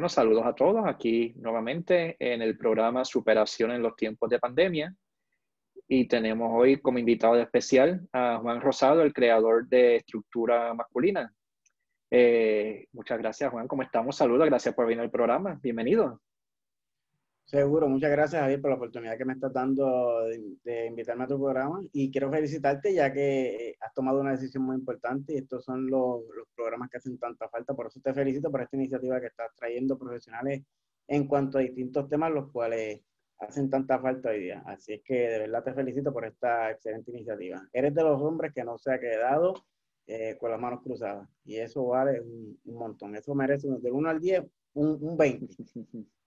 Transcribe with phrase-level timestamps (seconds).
[0.00, 4.96] Bueno, saludos a todos aquí nuevamente en el programa Superación en los tiempos de pandemia.
[5.86, 11.30] Y tenemos hoy como invitado especial a Juan Rosado, el creador de Estructura Masculina.
[12.10, 13.68] Eh, muchas gracias, Juan.
[13.68, 14.16] ¿Cómo estamos?
[14.16, 15.60] Saludos, gracias por venir al programa.
[15.62, 16.22] Bienvenido.
[17.50, 20.20] Seguro, muchas gracias Javier por la oportunidad que me estás dando
[20.62, 24.76] de, invitarme a tu programa y quiero felicitarte ya que has tomado una decisión muy
[24.76, 28.52] importante y estos son los, los, programas que hacen tanta falta, por eso te felicito
[28.52, 30.62] por esta iniciativa que estás trayendo profesionales
[31.08, 33.00] en cuanto a distintos temas los cuales
[33.40, 34.62] hacen tanta falta hoy día.
[34.64, 37.60] Así es que de verdad te felicito por esta excelente iniciativa.
[37.72, 39.54] Eres de los hombres que no se ha quedado
[40.06, 44.20] eh, con las manos cruzadas y eso vale un, montón, eso merece de 1 al
[44.20, 44.44] 10
[44.74, 45.48] un, un 20.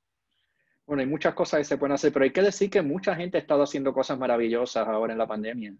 [0.85, 3.37] Bueno, hay muchas cosas que se pueden hacer, pero hay que decir que mucha gente
[3.37, 5.73] ha estado haciendo cosas maravillosas ahora en la pandemia.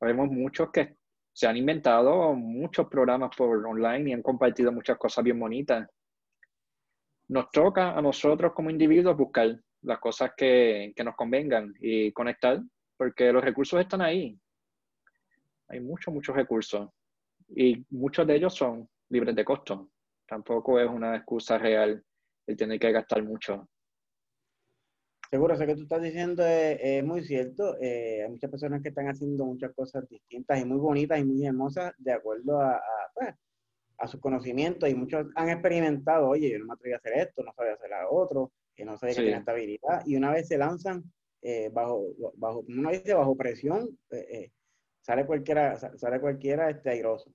[0.00, 0.96] Vemos muchos que
[1.32, 5.88] se han inventado muchos programas por online y han compartido muchas cosas bien bonitas.
[7.28, 12.60] Nos toca a nosotros como individuos buscar las cosas que, que nos convengan y conectar,
[12.98, 14.38] porque los recursos están ahí.
[15.68, 16.90] Hay muchos, muchos recursos
[17.48, 19.88] y muchos de ellos son libres de costo.
[20.26, 22.04] Tampoco es una excusa real
[22.46, 23.68] el tener que gastar mucho.
[25.32, 27.78] Seguro, eso que tú estás diciendo es, muy cierto.
[27.80, 31.46] Eh, hay muchas personas que están haciendo muchas cosas distintas y muy bonitas y muy
[31.46, 32.82] hermosas de acuerdo a, a,
[33.14, 33.34] pues,
[33.96, 37.42] a sus conocimientos y muchos han experimentado, oye, yo no me atreví a hacer esto,
[37.42, 40.48] no sabía hacer lo otro, que no sabía que tenía esta habilidad y una vez
[40.48, 41.02] se lanzan
[41.40, 44.50] eh, bajo, bajo, una dice bajo presión, eh,
[45.00, 47.32] sale cualquiera, sale cualquiera este, airoso.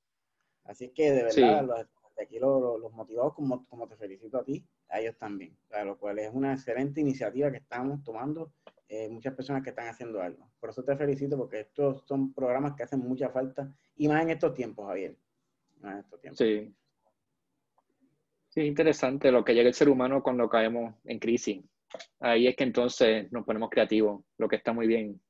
[0.66, 1.88] Así que de verdad, los,
[2.22, 6.20] aquí los, los motivados, como, como te felicito a ti, a ellos también, lo cual
[6.20, 8.54] es una excelente iniciativa que estamos tomando
[8.88, 10.50] eh, muchas personas que están haciendo algo.
[10.60, 14.30] Por eso te felicito porque estos son programas que hacen mucha falta y más en
[14.30, 15.18] estos tiempos, Javier.
[15.82, 16.38] Más en estos tiempos.
[16.38, 16.74] Sí.
[18.48, 21.64] Sí, interesante lo que llega el ser humano cuando caemos en crisis.
[22.20, 25.22] Ahí es que entonces nos ponemos creativos, lo que está muy bien.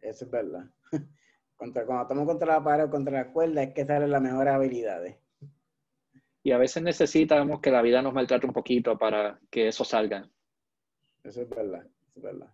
[0.00, 0.66] Eso es verdad.
[1.56, 4.52] Contra, cuando estamos contra la pared o contra la cuerda es que salen las mejores
[4.52, 5.21] habilidades
[6.42, 10.28] y a veces necesitamos que la vida nos maltrate un poquito para que eso salga.
[11.22, 11.86] Eso es verdad,
[12.16, 12.52] es verdad.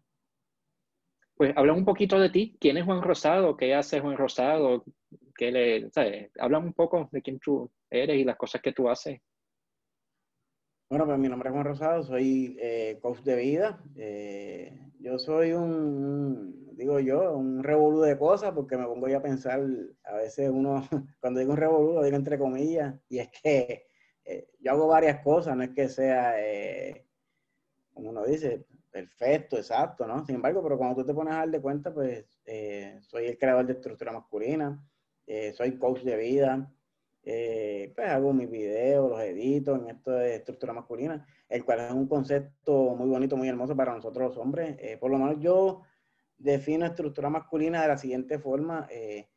[1.35, 2.57] Pues habla un poquito de ti.
[2.61, 3.57] ¿Quién es Juan Rosado?
[3.57, 4.85] ¿Qué hace Juan Rosado?
[5.37, 6.31] ¿Qué le, sabes?
[6.39, 9.21] Habla un poco de quién tú eres y las cosas que tú haces.
[10.91, 13.83] Bueno, pues mi nombre es Juan Rosado, soy eh, coach de vida.
[13.97, 19.23] Eh, yo soy un, digo yo, un revolú de cosas porque me pongo ya a
[19.23, 19.61] pensar,
[20.05, 20.83] a veces uno,
[21.21, 23.87] cuando digo un revolú, lo digo entre comillas, y es que
[24.25, 26.35] eh, yo hago varias cosas, no es que sea,
[27.93, 30.25] como uno dice, perfecto, exacto, ¿no?
[30.25, 32.27] Sin embargo, pero cuando tú te pones a dar de cuenta, pues
[33.03, 34.83] soy el creador de estructura masculina,
[35.55, 36.73] soy coach de vida,
[37.31, 41.93] eh, pues hago mis videos, los edito en esto de estructura masculina, el cual es
[41.93, 44.77] un concepto muy bonito, muy hermoso para nosotros los hombres.
[44.79, 45.83] Eh, por lo menos yo
[46.39, 49.29] defino estructura masculina de la siguiente forma, eh,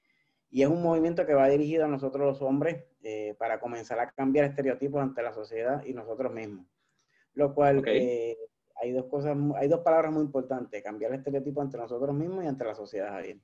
[0.50, 2.84] y es un movimiento que va dirigido a nosotros los hombres
[3.38, 6.68] para comenzar a cambiar estereotipos ante la sociedad y nosotros mismos.
[7.34, 7.82] Lo cual
[8.82, 12.48] hay dos cosas, hay dos palabras muy importantes, cambiar el estereotipo ante nosotros mismos y
[12.48, 13.40] ante la sociedad, Javier.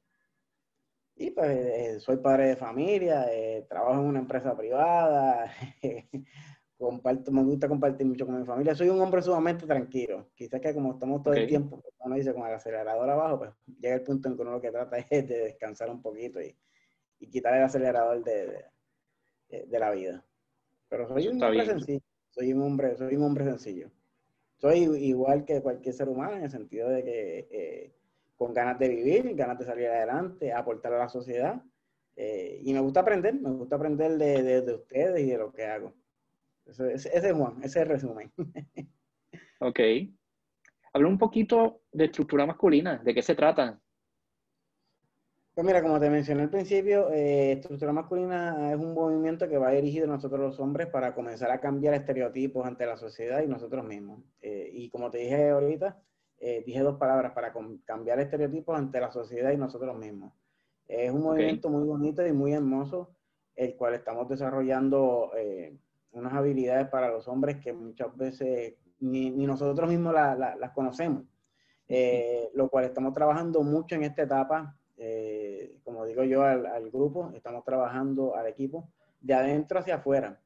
[1.16, 5.52] Y pues eh, soy padre de familia, eh, trabajo en una empresa privada,
[6.78, 8.76] comparto, me gusta compartir mucho con mi familia.
[8.76, 10.30] Soy un hombre sumamente tranquilo.
[10.36, 13.96] Quizás que como estamos todo el tiempo, uno dice con el acelerador abajo, pues llega
[13.96, 16.56] el punto en que uno lo que trata es de descansar un poquito y,
[17.20, 18.66] y quitar el acelerador de,
[19.50, 20.24] de, la vida.
[20.90, 22.02] Pero soy un hombre sencillo.
[22.30, 23.90] Soy un hombre, soy un hombre sencillo.
[24.58, 27.94] Soy igual que cualquier ser humano en el sentido de que eh,
[28.36, 31.62] con ganas de vivir, ganas de salir adelante, aportar a la sociedad.
[32.16, 35.66] Eh, y me gusta aprender, me gusta aprender de, de, ustedes y de lo que
[35.66, 35.94] hago.
[36.70, 38.32] Ese, es Juan, ese es el resumen.
[39.60, 39.80] ok.
[40.94, 43.80] Habla un poquito de estructura masculina, ¿de qué se trata?
[45.54, 49.72] Pues mira, como te mencioné al principio, eh, estructura masculina es un movimiento que va
[49.72, 53.84] dirigido a nosotros los hombres para comenzar a cambiar estereotipos ante la sociedad y nosotros
[53.84, 54.22] mismos.
[54.42, 56.00] Eh, y como te dije ahorita,
[56.40, 57.52] eh, dije dos palabras, para
[57.86, 60.34] cambiar estereotipos ante la sociedad y nosotros mismos.
[60.88, 63.16] Es un movimiento muy bonito y muy hermoso,
[63.56, 65.76] el cual estamos desarrollando eh,
[66.18, 71.24] unas habilidades para los hombres que muchas veces ni, nosotros mismos las conocemos.
[71.90, 74.76] Eh, lo cual estamos trabajando mucho en esta etapa,
[75.84, 78.90] como digo yo al, grupo, estamos trabajando al equipo
[79.22, 80.40] de adentro hacia afuera.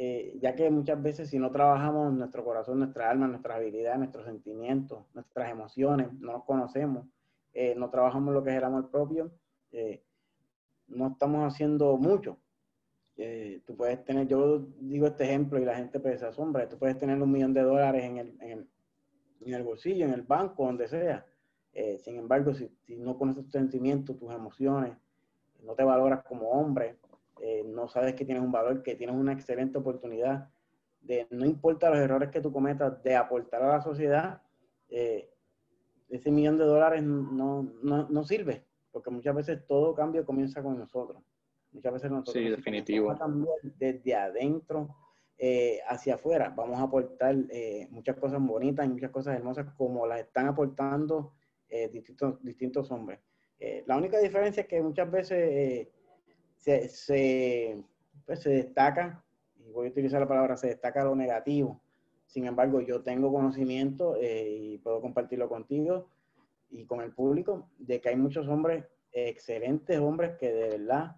[0.00, 4.26] Eh, ya que muchas veces si no trabajamos nuestro corazón, nuestra alma, nuestras habilidades, nuestros
[4.26, 7.04] sentimientos, nuestras emociones, no nos conocemos,
[7.52, 9.32] eh, no trabajamos lo que es el amor propio,
[9.72, 10.04] eh,
[10.86, 12.38] no estamos haciendo mucho.
[13.20, 16.78] Eh, tú puedes tener, yo digo este ejemplo y la gente pues se asombra, tú
[16.78, 20.86] puedes tener un millón de dólares en el, en el, bolsillo, en el banco, donde
[20.86, 21.26] sea.
[21.72, 24.96] Eh, sin embargo, si, no conoces tus sentimientos, tus emociones,
[25.64, 26.96] no te valoras como hombre,
[27.42, 30.48] eh, no sabes que tienes un valor, que tienes una excelente oportunidad
[31.00, 34.42] de, no importa los errores que tú cometas, de aportar a la sociedad,
[34.88, 40.78] ese millón de dólares no, no, no sirve, porque muchas veces todo cambio comienza con
[40.78, 41.20] nosotros.
[41.72, 43.14] Muchas veces nosotros sí, definitivo.
[43.78, 44.96] desde adentro
[45.40, 46.52] eh, hacia afuera.
[46.56, 51.32] Vamos a aportar eh, muchas cosas bonitas y muchas cosas hermosas como las están aportando
[51.68, 53.20] eh, distintos, distintos hombres.
[53.86, 55.88] la única diferencia es que muchas veces
[56.56, 57.80] se, se,
[58.26, 59.24] pues, se destaca,
[59.56, 61.80] y voy a utilizar la palabra, se destaca lo negativo.
[62.26, 66.08] Sin embargo, yo tengo conocimiento y puedo compartirlo contigo
[66.68, 71.16] y con el público de que hay muchos hombres, excelentes hombres que de verdad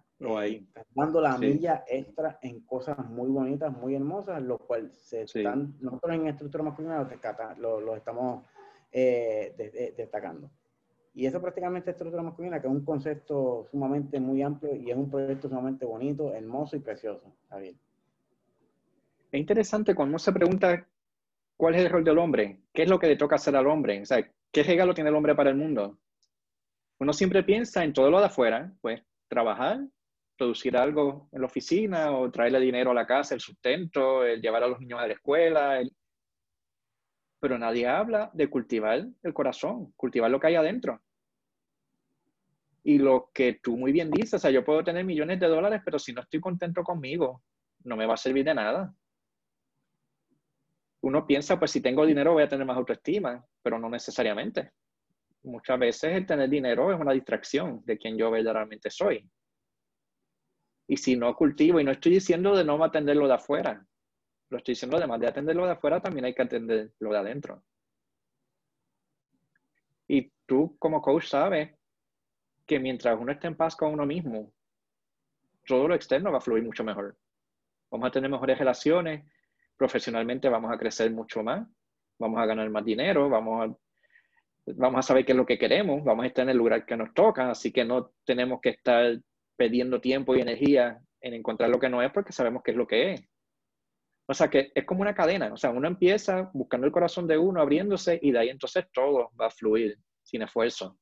[0.95, 6.13] dando la milla extra en cosas muy bonitas, muy hermosas, lo cual se están, nosotros
[6.13, 7.07] en estructura masculina
[7.57, 8.45] lo, estamos
[8.91, 10.49] eh, destacando.
[11.13, 14.97] Y eso prácticamente es estructura masculina, que es un concepto sumamente muy amplio y es
[14.97, 17.75] un proyecto sumamente bonito, hermoso y precioso, Javier.
[19.31, 20.87] Es interesante cuando uno se pregunta
[21.57, 24.01] cuál es el rol del hombre, qué es lo que le toca hacer al hombre,
[24.01, 25.97] o sea, qué regalo tiene el hombre para el mundo.
[26.99, 29.79] Uno siempre piensa en todo lo de afuera, pues trabajar,
[30.41, 34.63] producir algo en la oficina o traerle dinero a la casa, el sustento, el llevar
[34.63, 35.79] a los niños a la escuela.
[37.39, 40.99] Pero nadie habla de cultivar el corazón, cultivar lo que hay adentro.
[42.83, 45.83] Y lo que tú muy bien dices, o sea, yo puedo tener millones de dólares,
[45.85, 47.43] pero si no estoy contento conmigo,
[47.83, 48.91] no me va a servir de nada.
[51.01, 54.71] Uno piensa, pues si tengo dinero voy a tener más autoestima, pero no necesariamente.
[55.43, 59.29] Muchas veces el tener dinero es una distracción de quien yo verdaderamente soy.
[60.91, 63.87] Y si no cultivo, y no estoy diciendo de no atenderlo de afuera,
[64.49, 67.63] lo estoy diciendo además de atenderlo de afuera, también hay que atender lo de adentro.
[70.09, 71.71] Y tú como coach sabes
[72.65, 74.51] que mientras uno esté en paz con uno mismo,
[75.65, 77.15] todo lo externo va a fluir mucho mejor.
[77.89, 79.23] Vamos a tener mejores relaciones,
[79.77, 81.65] profesionalmente vamos a crecer mucho más,
[82.19, 86.03] vamos a ganar más dinero, vamos a, vamos a saber qué es lo que queremos,
[86.03, 89.17] vamos a estar en el lugar que nos toca, así que no tenemos que estar
[89.55, 92.87] perdiendo tiempo y energía en encontrar lo que no es porque sabemos qué es lo
[92.87, 93.21] que es.
[94.27, 97.37] O sea que es como una cadena, o sea, uno empieza buscando el corazón de
[97.37, 100.97] uno, abriéndose y de ahí entonces todo va a fluir sin esfuerzo.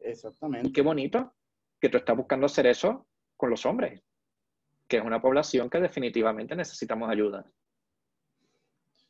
[0.00, 0.68] Exactamente.
[0.68, 1.34] Y qué bonito
[1.80, 4.02] que tú estás buscando hacer eso con los hombres,
[4.86, 7.44] que es una población que definitivamente necesitamos ayuda.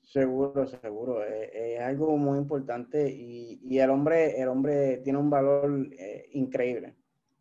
[0.03, 1.23] Seguro, seguro.
[1.23, 6.97] Es, algo muy importante y, el, hombre, el hombre tiene un valor eh, increíble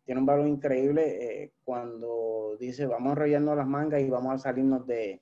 [0.08, 4.86] tiene un valor increíble eh, cuando dice vamos enrollarnos las mangas y vamos a salirnos
[4.86, 5.20] de,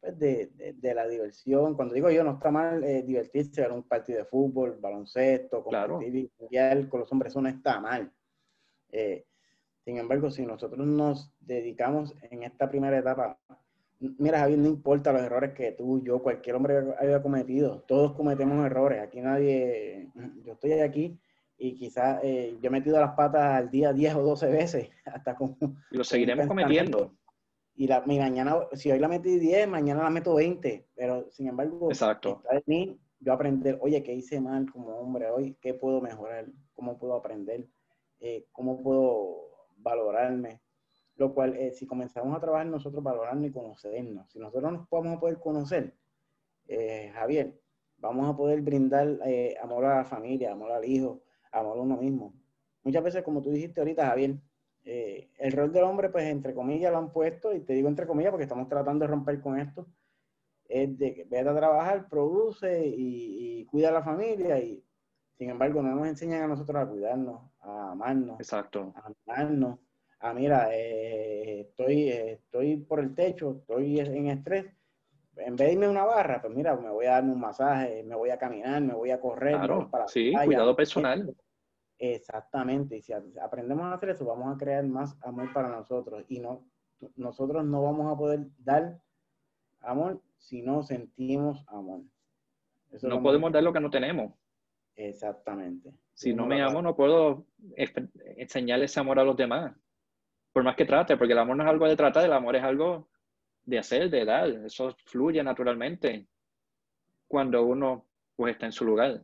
[0.00, 1.74] pues, de, de, la diversión.
[1.76, 6.30] Cuando digo yo, no está mal eh, divertirse, ver un partido de fútbol, baloncesto, competir
[6.48, 6.88] claro.
[6.88, 8.10] con los hombres, eso no está mal.
[8.90, 9.26] Eh,
[9.84, 13.38] sin embargo, si nosotros nos dedicamos en esta primera etapa,
[14.00, 18.64] mira Javier, no importa los errores que tú, yo, cualquier hombre haya cometido, todos cometemos
[18.64, 20.10] errores, aquí nadie,
[20.42, 21.20] yo estoy aquí
[21.62, 25.36] y quizás eh, yo he metido las patas al día 10 o 12 veces, hasta
[25.36, 25.56] como...
[25.92, 27.14] Y lo seguiremos cometiendo.
[27.76, 31.46] Y la, mi mañana, si hoy la metí 10, mañana la meto 20, pero sin
[31.46, 32.42] embargo, Exacto.
[32.50, 35.56] está mí yo aprender, oye, ¿qué hice mal como hombre hoy?
[35.60, 36.46] ¿Qué puedo mejorar?
[36.74, 37.68] ¿Cómo puedo aprender?
[38.18, 40.60] Eh, ¿Cómo puedo valorarme?
[41.14, 45.20] Lo cual, eh, si comenzamos a trabajar nosotros valorarnos y conocernos, si nosotros nos podemos
[45.20, 45.94] poder conocer,
[46.66, 47.56] eh, Javier,
[47.98, 49.20] vamos a poder brindar
[49.62, 52.34] amor a la familia, amor al hijo, amor a uno mismo.
[52.82, 54.36] Muchas veces, como tú dijiste ahorita, Javier,
[54.84, 58.06] eh, el rol del hombre, pues entre comillas lo han puesto, y te digo entre
[58.06, 59.86] comillas porque estamos tratando de romper con esto,
[60.68, 64.84] es de que vete a trabajar, produce y, cuida a la familia, y
[65.38, 68.92] sin embargo no nos enseñan a nosotros a cuidarnos, a amarnos, Exacto.
[68.96, 69.78] a amarnos,
[70.18, 74.66] a mira, eh, estoy, estoy por el techo, estoy en estrés,
[75.36, 78.02] en vez de irme a una barra, pues mira, me voy a darme un masaje,
[78.02, 79.56] me voy a caminar, me voy a correr.
[79.56, 81.34] Claro, sí, cuidado personal.
[81.98, 86.40] Exactamente, y si aprendemos a hacer eso, vamos a crear más amor para nosotros y
[86.40, 86.66] no,
[87.16, 89.00] nosotros no vamos a poder dar
[89.80, 92.00] amor si no sentimos amor.
[93.02, 94.32] no podemos dar lo que no tenemos.
[94.96, 95.92] Exactamente.
[96.12, 97.46] Si no me amo, no puedo
[98.36, 99.74] enseñarle ese amor a los demás.
[100.52, 102.62] Por más que trate, porque el amor no es algo de tratar, el amor es
[102.62, 103.08] algo
[103.64, 104.48] de hacer, de dar.
[104.66, 106.26] Eso fluye naturalmente
[107.26, 109.22] cuando uno pues está en su lugar.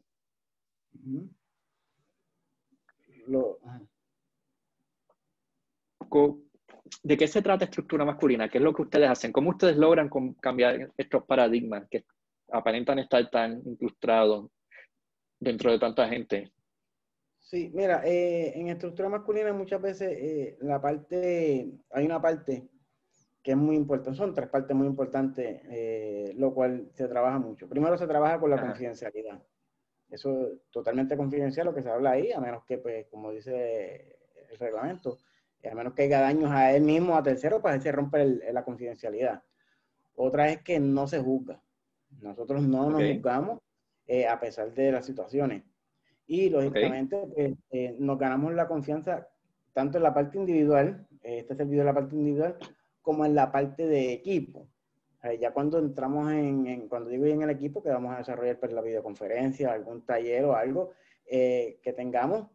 [7.02, 8.48] ¿de qué se trata estructura masculina?
[8.48, 9.32] ¿Qué es lo que ustedes hacen?
[9.32, 12.04] ¿Cómo ustedes logran cambiar estos paradigmas que
[12.50, 14.50] aparentan estar tan incrustados
[15.38, 16.50] dentro de tanta gente?
[17.40, 22.68] Sí, mira, eh, en estructura masculina muchas veces eh, la parte, hay una parte
[23.42, 27.68] que es muy importante, son tres partes muy importantes, eh, lo cual se trabaja mucho.
[27.68, 29.42] Primero se trabaja con la confidencialidad.
[30.10, 34.16] Eso es totalmente confidencial lo que se habla ahí, a menos que, pues, como dice
[34.50, 35.18] el reglamento,
[35.70, 39.42] a menos que haya daños a él mismo, a tercero, pues se rompe la confidencialidad.
[40.14, 41.62] Otra es que no se juzga.
[42.20, 43.60] Nosotros no nos juzgamos
[44.28, 45.62] a pesar de las situaciones.
[46.28, 49.26] Y lógicamente pues, eh, nos ganamos la confianza
[49.72, 52.56] tanto en la parte individual, eh, este servidor de la parte individual,
[53.08, 54.68] como en la parte de equipo.
[55.40, 58.82] ya cuando entramos en, cuando digo en el equipo, que vamos a desarrollar pues, la
[58.82, 60.90] videoconferencia, algún taller o algo
[61.24, 62.48] eh, que tengamos,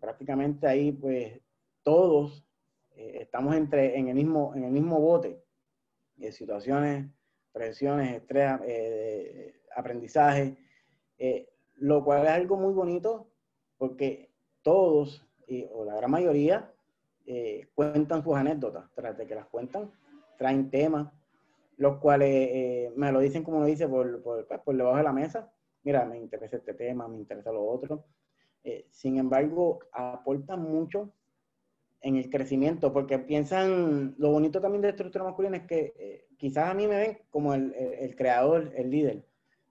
[0.00, 1.42] prácticamente ahí pues
[1.82, 2.42] todos
[2.94, 5.44] estamos entre, en, el mismo, en el mismo bote.
[6.30, 7.10] situaciones,
[7.52, 8.52] presiones, estrés,
[9.76, 10.56] aprendizaje
[11.74, 13.30] lo cual es algo muy bonito
[13.76, 15.22] porque todos,
[15.70, 16.72] o la gran mayoría,
[17.26, 18.84] eh, cuentan sus anécdotas.
[18.94, 19.90] Tras de que las cuentan,
[20.38, 21.12] traen temas,
[21.76, 25.02] los cuales eh, me lo dicen como lo dice por, por, pues, por, debajo de
[25.02, 25.52] la mesa.
[25.82, 28.04] Mira, me interesa este tema, me interesa lo otro.
[28.64, 31.12] Eh, sin embargo, aportan mucho
[32.00, 36.74] en el crecimiento, porque piensan, lo bonito también de estructura masculina es que quizás a
[36.74, 39.24] mí me ven como el, el creador, el líder,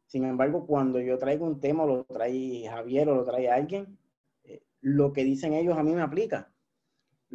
[0.07, 3.97] sin embargo, cuando yo traigo un tema, lo trae Javier o lo trae alguien,
[4.43, 6.51] eh, lo que dicen ellos a mí me aplica.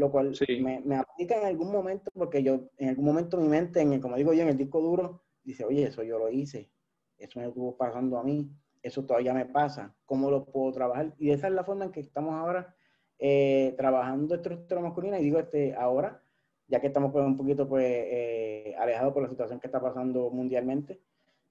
[0.01, 4.01] Lo cual me, aplica en algún momento, porque yo, en algún momento mi mente, en
[4.01, 6.71] como digo yo, en el disco duro, dice, oye, eso yo lo hice,
[7.19, 8.51] eso me estuvo pasando a mí,
[8.83, 11.13] eso todavía me pasa, ¿cómo lo puedo trabajar?
[11.19, 12.75] Y esa es la forma en que estamos ahora
[13.19, 16.23] eh, trabajando estructura masculina, y digo este ahora,
[16.67, 20.31] ya que estamos pues, un poquito pues, eh, alejados por la situación que está pasando
[20.31, 20.99] mundialmente,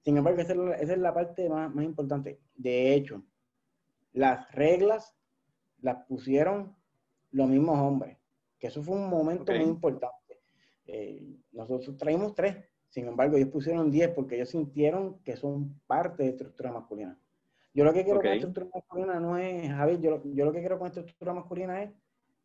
[0.00, 2.40] sin embargo, esa es la, parte más, importante.
[2.56, 3.22] De hecho,
[4.12, 5.14] las reglas
[5.82, 6.74] las pusieron
[7.30, 8.16] los mismos hombres,
[8.60, 10.40] que eso fue un momento muy importante.
[10.86, 12.56] Eh, nosotros traímos tres,
[12.88, 17.18] sin embargo, ellos pusieron diez porque ellos sintieron que son parte de estructura masculina.
[17.72, 20.88] Yo lo que quiero con estructura masculina no es, Javier, yo, lo que quiero con
[20.88, 21.90] estructura masculina es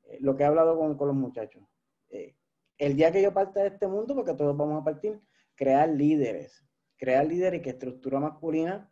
[0.05, 1.63] eh, lo que he hablado con, los muchachos.
[2.09, 2.35] Eh,
[2.77, 5.19] el día que yo parta de este mundo, porque todos vamos a partir,
[5.55, 6.63] crear líderes
[6.97, 8.89] crear líderes y que estructura masculina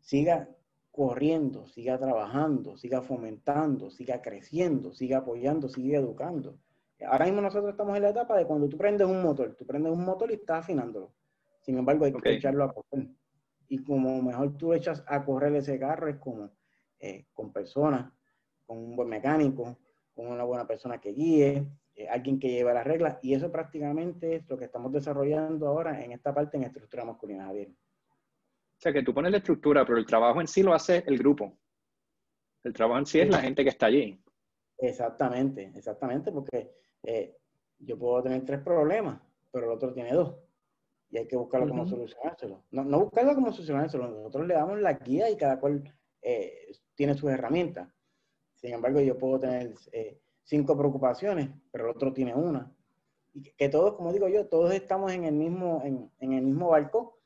[0.00, 0.48] siga
[0.92, 6.58] corriendo, siga trabajando, siga fomentando, siga creciendo, siga apoyando, siga educando.
[7.06, 9.90] Ahora mismo nosotros estamos en la etapa de cuando tú prendes un motor, tú prendes
[9.90, 11.14] un motor y estás afinándolo.
[11.62, 13.08] Sin embargo, hay que echarlo a correr.
[13.68, 16.50] Y como mejor tú echas a correr ese carro es como
[17.00, 18.12] eh, con personas,
[18.66, 19.78] con un buen mecánico,
[20.14, 24.36] con una buena persona que guíe, eh, alguien que lleva las reglas, y eso prácticamente
[24.36, 27.70] es lo que estamos desarrollando ahora en esta parte en estructura masculina, Javier.
[28.82, 31.16] O sea, que tú pones la estructura, pero el trabajo en sí lo hace el
[31.16, 31.56] grupo.
[32.64, 34.20] El trabajo en sí es la gente que está allí.
[34.76, 36.68] Exactamente, exactamente, porque
[37.04, 37.36] eh,
[37.78, 39.20] yo puedo tener tres problemas,
[39.52, 40.34] pero el otro tiene dos.
[41.10, 42.64] Y hay que buscarlo como solucionárselo.
[42.72, 45.84] No, no buscarlo como solucionárselo, nosotros le damos la guía y cada cual
[46.20, 47.88] eh, tiene sus herramientas.
[48.54, 49.74] Sin embargo, yo puedo tener
[50.42, 52.74] cinco preocupaciones, pero el otro tiene una.
[53.32, 56.70] Y que, todos, como digo yo, todos estamos en el mismo, en, en, el mismo
[56.70, 57.21] barco,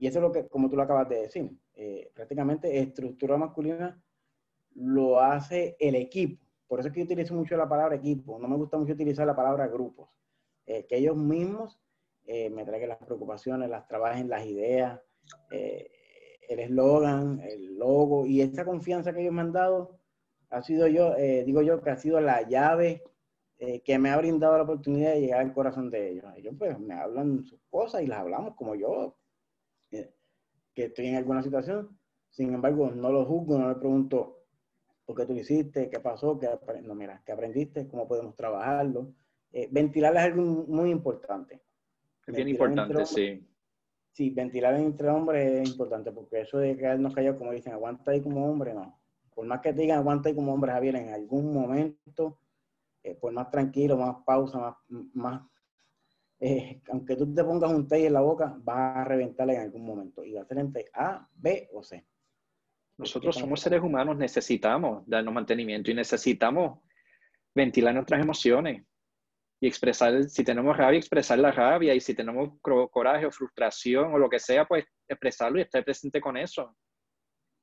[0.00, 4.02] y eso es lo que, como tú lo acabas de decir, eh, prácticamente estructura masculina
[4.74, 6.44] lo hace el equipo.
[6.66, 9.26] Por eso es que yo utilizo mucho la palabra equipo, no me gusta mucho utilizar
[9.26, 10.08] la palabra grupos.
[10.66, 11.78] Eh, que ellos mismos
[12.26, 15.00] eh, me traigan las preocupaciones, las trabajen las ideas,
[15.50, 20.00] el eslogan, el logo y esa confianza que ellos me han dado,
[20.50, 23.02] ha sido yo, eh, digo yo, que ha sido la llave
[23.58, 26.24] eh, que me ha brindado la oportunidad de llegar al corazón de ellos.
[26.36, 29.19] Ellos pues me hablan sus cosas y las hablamos como yo, eh,
[30.74, 31.98] que estoy en alguna situación.
[32.30, 34.44] Sin embargo, no lo juzgo, no le pregunto
[35.04, 36.48] por qué tú hiciste, qué pasó, qué,
[36.82, 39.12] no, mira, qué aprendiste, cómo podemos trabajarlo.
[39.70, 41.60] ventilar es algo muy importante.
[42.26, 43.46] Es bien importante, sí.
[44.12, 48.20] Sí, ventilar entre hombres es importante, porque eso de quedarnos callados, como dicen, aguanta ahí
[48.20, 49.00] como hombre, no
[49.40, 52.38] por más que te digan aguanta y como hombre Javier, en algún momento,
[53.02, 54.76] eh, por más tranquilo, más pausa, más,
[55.14, 55.42] más
[56.40, 59.84] eh, aunque tú te pongas un té en la boca, vas a reventarle en algún
[59.84, 60.24] momento.
[60.24, 62.06] Y va a ser entre A, B o C.
[62.96, 66.80] Nosotros somos seres humanos, necesitamos darnos mantenimiento y necesitamos
[67.54, 68.84] ventilar nuestras emociones
[69.60, 74.18] y expresar, si tenemos rabia, expresar la rabia y si tenemos coraje o frustración o
[74.18, 76.76] lo que sea, pues expresarlo y estar presente con eso.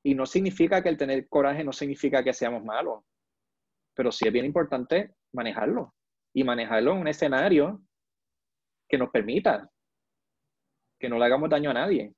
[0.04, 3.02] Y no significa que el tener coraje no significa que seamos malos,
[3.94, 5.94] pero sí es bien importante manejarlo
[6.32, 7.82] y manejarlo en un escenario
[8.88, 9.70] que nos permita
[10.98, 12.12] que no le hagamos daño a nadie.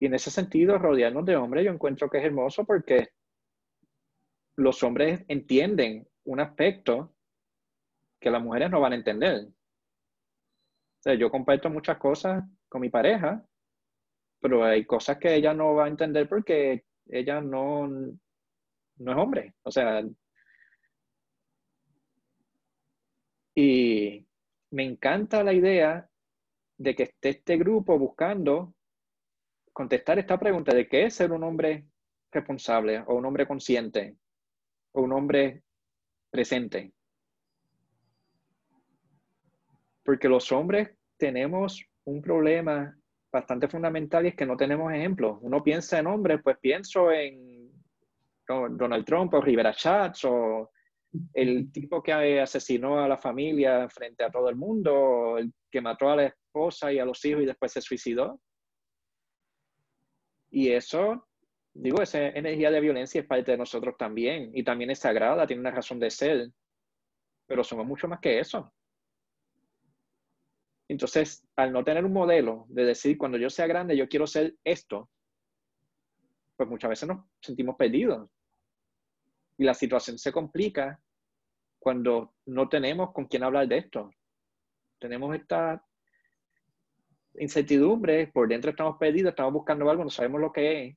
[0.00, 3.08] Y en ese sentido, rodearnos de hombres, yo encuentro que es hermoso porque
[4.56, 7.14] los hombres entienden un aspecto
[8.20, 9.46] que las mujeres no van a entender.
[9.46, 13.44] O sea, yo comparto muchas cosas con mi pareja,
[14.40, 19.54] pero hay cosas que ella no va a entender porque ella no, no es hombre.
[19.62, 20.02] O sea,
[23.54, 24.27] y
[24.70, 26.08] me encanta la idea
[26.76, 28.74] de que esté este grupo buscando
[29.72, 31.86] contestar esta pregunta de qué es ser un hombre
[32.30, 34.16] responsable o un hombre consciente
[34.92, 35.62] o un hombre
[36.30, 36.92] presente.
[40.02, 42.96] Porque los hombres tenemos un problema
[43.30, 45.38] bastante fundamental y es que no tenemos ejemplos.
[45.42, 47.70] Uno piensa en hombres, pues pienso en
[48.46, 50.70] Donald Trump o Rivera Schatz o
[51.34, 56.10] el tipo que asesinó a la familia frente a todo el mundo, el que mató
[56.10, 58.40] a la esposa y a los hijos y después se suicidó.
[60.50, 61.26] Y eso,
[61.74, 65.60] digo, esa energía de violencia es parte de nosotros también y también es sagrada, tiene
[65.60, 66.50] una razón de ser,
[67.46, 68.72] pero somos mucho más que eso.
[70.88, 74.56] Entonces, al no tener un modelo de decir, cuando yo sea grande, yo quiero ser
[74.64, 75.10] esto,
[76.56, 78.28] pues muchas veces nos sentimos perdidos.
[79.58, 81.00] Y la situación se complica
[81.78, 84.10] cuando no tenemos con quién hablar de esto.
[84.98, 85.84] Tenemos esta
[87.34, 90.96] incertidumbre, por dentro estamos perdidos, estamos buscando algo, no sabemos lo que es.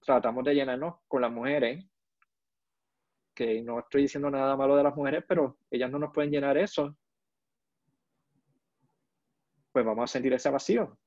[0.00, 1.84] Tratamos de llenarnos con las mujeres,
[3.34, 6.56] que no estoy diciendo nada malo de las mujeres, pero ellas no nos pueden llenar
[6.56, 6.96] eso.
[9.72, 10.98] Pues vamos a sentir ese vacío.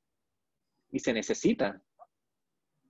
[0.92, 1.82] Y se necesita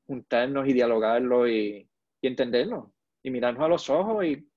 [0.08, 1.89] juntarnos y dialogarlo y,
[2.22, 2.94] y entenderlo.
[3.24, 4.48] Y mirarnos a los ojos y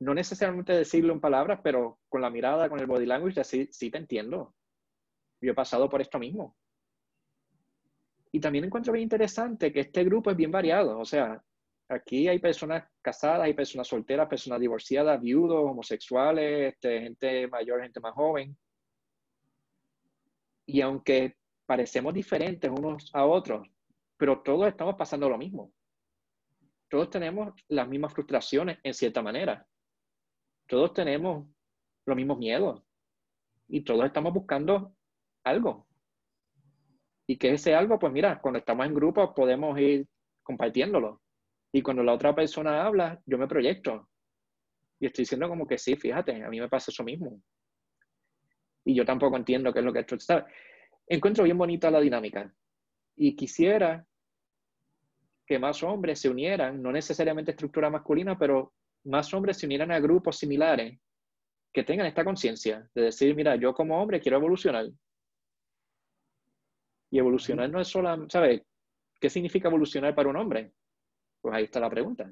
[0.00, 3.90] no necesariamente decirlo en palabras, pero con la mirada, con el body language, decir, sí
[3.90, 4.54] te entiendo.
[5.40, 6.56] Yo he pasado por esto mismo.
[8.30, 10.98] Y también encuentro bien interesante que este grupo es bien variado.
[10.98, 11.42] O sea,
[11.88, 18.00] aquí hay personas casadas, hay personas solteras, personas divorciadas, viudos, homosexuales, este, gente mayor, gente
[18.00, 18.56] más joven.
[20.66, 23.66] Y aunque parecemos diferentes unos a otros,
[24.16, 25.72] pero todos estamos pasando lo mismo.
[26.88, 29.66] Todos tenemos las mismas frustraciones en cierta manera.
[30.66, 31.46] Todos tenemos
[32.06, 32.82] los mismos miedos.
[33.68, 34.94] Y todos estamos buscando
[35.44, 35.86] algo.
[37.26, 40.08] Y que ese algo, pues mira, cuando estamos en grupo podemos ir
[40.42, 41.20] compartiéndolo.
[41.72, 44.08] Y cuando la otra persona habla, yo me proyecto.
[44.98, 47.42] Y estoy diciendo como que sí, fíjate, a mí me pasa eso mismo.
[48.84, 50.46] Y yo tampoco entiendo qué es lo que esto está.
[51.06, 52.50] Encuentro bien bonita la dinámica.
[53.16, 54.06] Y quisiera
[55.48, 59.98] que más hombres se unieran, no necesariamente estructura masculina, pero más hombres se unieran a
[59.98, 60.98] grupos similares
[61.72, 64.86] que tengan esta conciencia de decir, mira, yo como hombre quiero evolucionar.
[67.10, 68.60] Y evolucionar no es solo, ¿sabes?
[69.18, 70.72] ¿Qué significa evolucionar para un hombre?
[71.40, 72.30] Pues ahí está la pregunta.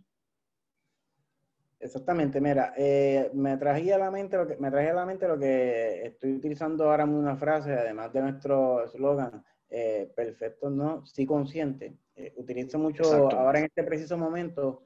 [1.81, 5.26] Exactamente, mira, eh, me traje a la mente lo que me traje a la mente
[5.26, 11.24] lo que estoy utilizando ahora una frase, además de nuestro eslogan, eh, perfecto, no, sí
[11.24, 11.96] consciente.
[12.16, 14.83] Eh, utilizo mucho ahora en este preciso momento,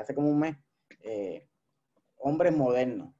[0.00, 0.56] hace como un mes,
[2.16, 3.14] hombres modernos.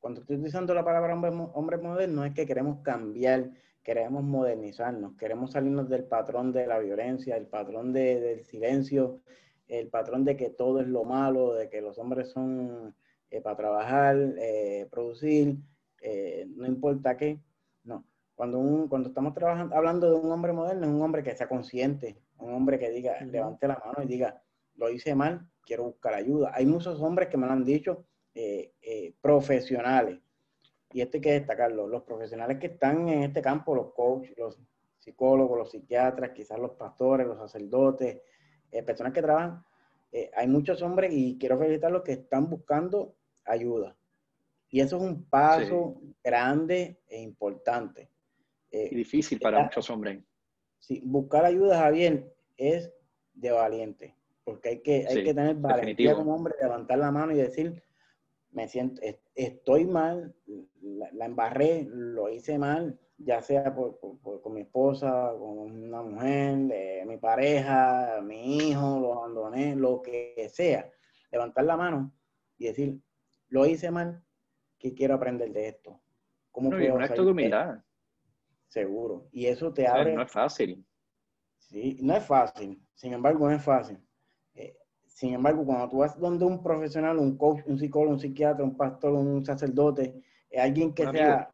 [0.00, 3.50] Cuando estoy utilizando la palabra hombre, hombre moderno es que queremos cambiar
[3.86, 9.20] queremos modernizarnos, queremos salirnos del patrón de la violencia, el patrón del silencio,
[9.68, 12.96] el patrón de que todo es lo malo, de que los hombres son
[13.30, 15.58] eh, para trabajar, eh, producir,
[16.00, 17.38] eh, no importa qué.
[17.84, 18.04] No,
[18.34, 21.48] cuando, un, cuando estamos trabajando, hablando de un hombre moderno, es un hombre que sea
[21.48, 24.42] consciente, un hombre que diga, levante la mano y diga,
[24.74, 26.52] lo hice mal, quiero buscar ayuda.
[26.54, 28.06] Hay muchos hombres que me lo han dicho,
[29.20, 30.20] profesionales,
[30.92, 34.58] y esto hay que destacarlo, los profesionales que están en este campo, los coaches, los
[34.98, 38.22] psicólogos, los psiquiatras, quizás los pastores, los sacerdotes,
[38.70, 39.64] eh, personas que trabajan,
[40.10, 43.96] eh, hay muchos hombres y quiero felicitarlos que están buscando ayuda.
[44.68, 48.10] Y eso es un paso grande e importante.
[48.70, 50.22] Eh, y difícil para muchos hombres.
[50.86, 52.92] Sí, buscar ayuda, Javier, es
[53.34, 57.38] de valiente, porque hay que, hay que tener valentía como hombre, levantar la mano y
[57.38, 57.82] decir,
[58.52, 59.02] me siento,
[59.34, 60.32] estoy mal,
[60.80, 68.20] la, embarré, lo hice mal, ya sea con mi esposa, con una mujer, mi pareja,
[68.22, 70.88] mi hijo, lo abandoné, lo que sea.
[71.32, 72.14] Levantar la mano
[72.58, 73.00] y decir,
[73.48, 74.22] lo hice mal,
[74.78, 76.00] ¿qué quiero aprender de esto?
[76.52, 77.80] ¿Cómo no, un acto de humildad.
[78.80, 79.28] Seguro.
[79.32, 80.14] Y eso te abre...
[80.14, 80.84] no es fácil.
[81.58, 82.80] Sí, no es fácil.
[82.94, 83.98] Sin embargo, no es fácil
[85.16, 88.76] sin embargo, cuando tú vas donde un profesional, un coach, un psicólogo, un psiquiatra, un
[88.76, 91.50] pastor, un sacerdote, eh, alguien que sea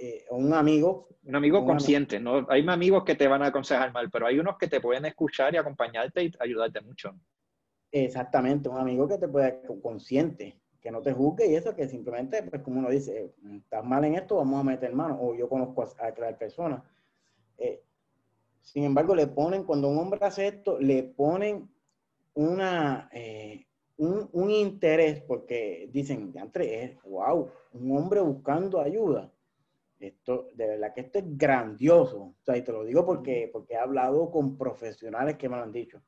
[0.00, 1.06] eh, un amigo.
[1.22, 2.44] Un amigo consciente, ¿no?
[2.48, 5.54] Hay amigos que te van a aconsejar mal, pero hay unos que te pueden escuchar
[5.54, 7.14] y acompañarte y ayudarte mucho.
[7.92, 12.42] Exactamente, un amigo que te puede consciente, que no te juzgue y eso que simplemente,
[12.42, 15.82] pues como uno dice, estás mal en esto, vamos a meter mano, o yo conozco
[15.82, 16.82] a, a personas.
[17.58, 17.82] Eh,
[18.62, 21.68] sin embargo, le ponen, cuando un hombre hace esto, le ponen
[22.34, 23.66] una, eh,
[23.98, 29.30] un, interés, porque dicen, entre, wow, un hombre buscando ayuda.
[29.98, 32.22] Esto, de verdad que esto es grandioso.
[32.22, 35.62] O sea, y te lo digo porque, porque he hablado con profesionales que me lo
[35.62, 36.00] han dicho.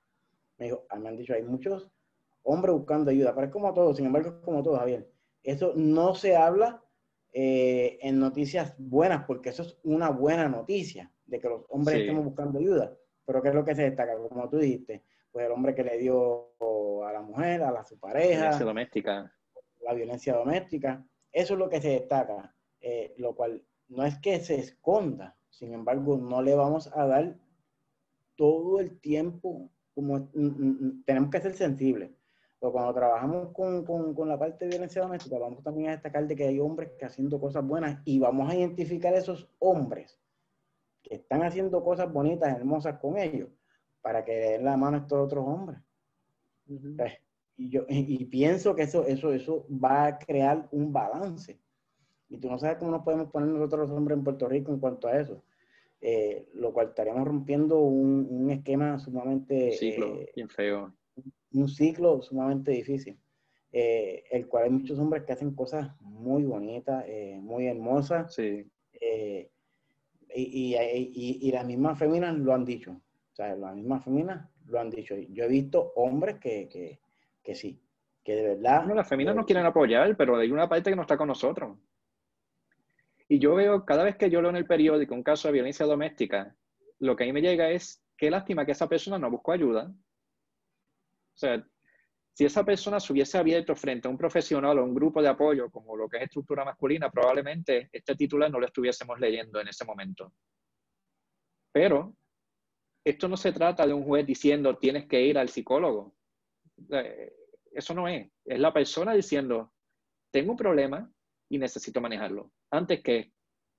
[0.57, 1.91] Me, dijo, me han dicho, hay muchos
[2.43, 5.09] hombres buscando ayuda, pero es como todo, sin embargo, es como todo, Javier.
[5.43, 6.83] Eso no se habla
[7.33, 12.25] eh, en noticias buenas, porque eso es una buena noticia, de que los hombres estemos
[12.25, 12.95] buscando ayuda.
[13.25, 14.17] Pero ¿qué es lo que se destaca?
[14.17, 16.51] Como tú dijiste, pues el hombre que le dio
[17.05, 18.41] a la mujer, a la, su pareja.
[18.41, 19.33] Violencia doméstica.
[19.81, 21.05] La violencia doméstica.
[21.33, 25.73] Eso es lo que se destaca, eh, lo cual no es que se esconda, sin
[25.73, 27.37] embargo, no le vamos a dar
[28.37, 30.31] todo el tiempo, como
[31.05, 32.11] tenemos que ser sensibles.
[32.63, 36.29] Pero cuando trabajamos con, con, con, la parte de violencia doméstica, vamos también a destacar
[36.29, 40.17] de que hay hombres que haciendo cosas buenas y vamos a identificar esos hombres
[41.03, 43.49] que están haciendo cosas bonitas, hermosas con ellos,
[44.01, 45.81] para que den la mano a estos otros hombres.
[46.97, 47.15] Pues,
[47.57, 51.59] y, yo, y, pienso que eso, eso, eso va a crear un balance.
[52.29, 54.79] Y tú no sabes cómo nos podemos poner nosotros los hombres en Puerto Rico en
[54.79, 55.43] cuanto a eso.
[56.01, 59.73] Eh, lo cual estaríamos rompiendo un, un esquema sumamente...
[59.73, 60.93] Ciclo eh, bien feo.
[61.55, 63.19] Un ciclo sumamente difícil.
[63.73, 67.05] Eh, el cual hay muchos hombres que hacen cosas muy bonitas,
[67.41, 68.35] muy hermosas.
[68.35, 68.67] Sí.
[70.35, 72.93] Y, y, y, y, las mismas féminas lo han dicho.
[72.93, 75.15] O sea, las mismas féminas lo han dicho.
[75.17, 77.01] Yo he visto hombres que, que,
[77.43, 77.81] que sí,
[78.23, 78.87] que de verdad...
[78.87, 81.77] No, las féminas no quieren apoyar, pero hay una parte que no está con nosotros.
[83.29, 85.87] Y yo veo, cada vez que yo leo en el periódico un caso de violencia
[85.87, 86.55] doméstica,
[86.99, 89.93] lo que a mí me llega es, qué lástima que esa persona no buscó ayuda.
[91.43, 91.67] Sea,
[92.35, 95.71] si esa persona se hubiese abierto frente a un profesional o un grupo de apoyo,
[95.73, 99.85] como lo que es estructura masculina, probablemente este titular no lo estuviésemos leyendo en ese
[99.85, 100.33] momento.
[101.73, 102.15] Pero
[103.05, 106.15] esto no se trata de un juez diciendo tienes que ir al psicólogo.
[106.93, 107.35] Eh,
[107.73, 108.31] eso no es.
[108.45, 109.73] Es la persona diciendo,
[110.31, 111.13] tengo un problema
[111.49, 113.33] y necesito manejarlo antes que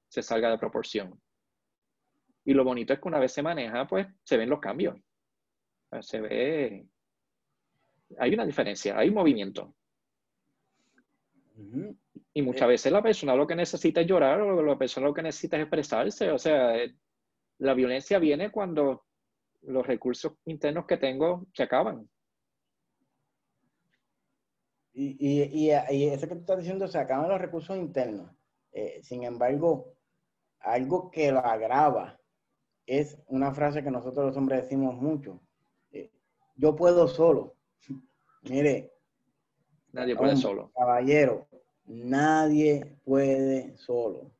[0.09, 1.17] se salga de proporción.
[2.43, 4.99] Y lo bonito es que una vez se maneja, pues se ven los cambios.
[6.01, 6.87] Se ve,
[8.17, 9.73] hay una diferencia, hay movimiento.
[12.33, 15.21] Y muchas veces la persona lo que necesita es llorar o la persona lo que
[15.21, 16.31] necesita es expresarse.
[16.31, 16.73] O sea,
[17.59, 19.05] la violencia viene cuando
[19.61, 22.09] los recursos internos que tengo se acaban.
[24.93, 28.31] Y, y, y, eso que tú estás diciendo, se acaban los recursos internos.
[28.71, 29.95] Eh, sin embargo,
[30.59, 32.19] algo que lo agrava
[32.85, 35.41] es una frase que nosotros los hombres decimos mucho.
[35.91, 36.11] Eh,
[36.55, 37.52] yo puedo solo.
[38.43, 38.91] Mire.
[39.91, 40.71] Nadie puede solo.
[40.73, 41.47] Caballero,
[41.85, 44.33] nadie puede solo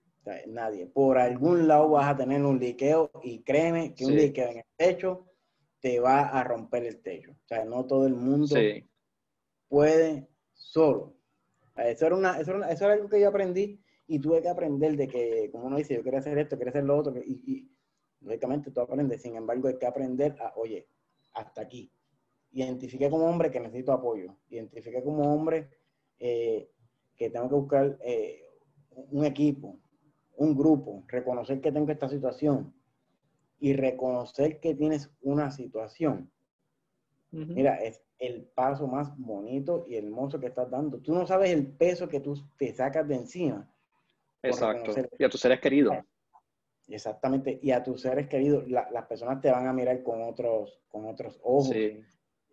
[0.48, 0.88] nadie.
[0.88, 4.66] Por algún lado vas a tener un liqueo y créeme que un liqueo en el
[4.76, 5.28] techo
[5.80, 7.32] te va a romper el techo.
[7.32, 8.56] O sea, no todo el mundo
[9.68, 11.16] puede solo.
[11.76, 15.50] Eso era, una, eso, era algo que yo aprendí y tuve que aprender de que,
[15.52, 17.72] como uno dice, yo quería hacer esto, quería hacer lo otro, y, y
[18.22, 19.22] lógicamente tú aprendes.
[19.22, 20.88] Sin embargo, hay que aprender a, oye,
[21.34, 21.92] hasta aquí.
[22.54, 24.36] Identifique como hombre que necesito apoyo.
[24.50, 25.70] Identifique como hombre
[26.20, 26.70] eh,
[27.16, 28.44] que tengo que buscar eh,
[29.12, 29.78] un equipo,
[30.38, 32.74] un grupo, reconocer que tengo esta situación
[33.60, 36.30] y reconocer que tienes una situación,
[37.32, 41.00] mira, es el paso más bonito y hermoso que estás dando.
[41.00, 43.70] Tú no sabes el peso que tú te sacas de encima.
[44.42, 44.94] Exacto.
[45.18, 45.96] Y a tus seres queridos.
[46.88, 47.60] Exactamente.
[47.62, 51.40] Y a tus seres queridos, las personas te van a mirar con otros, con otros
[51.42, 51.74] ojos.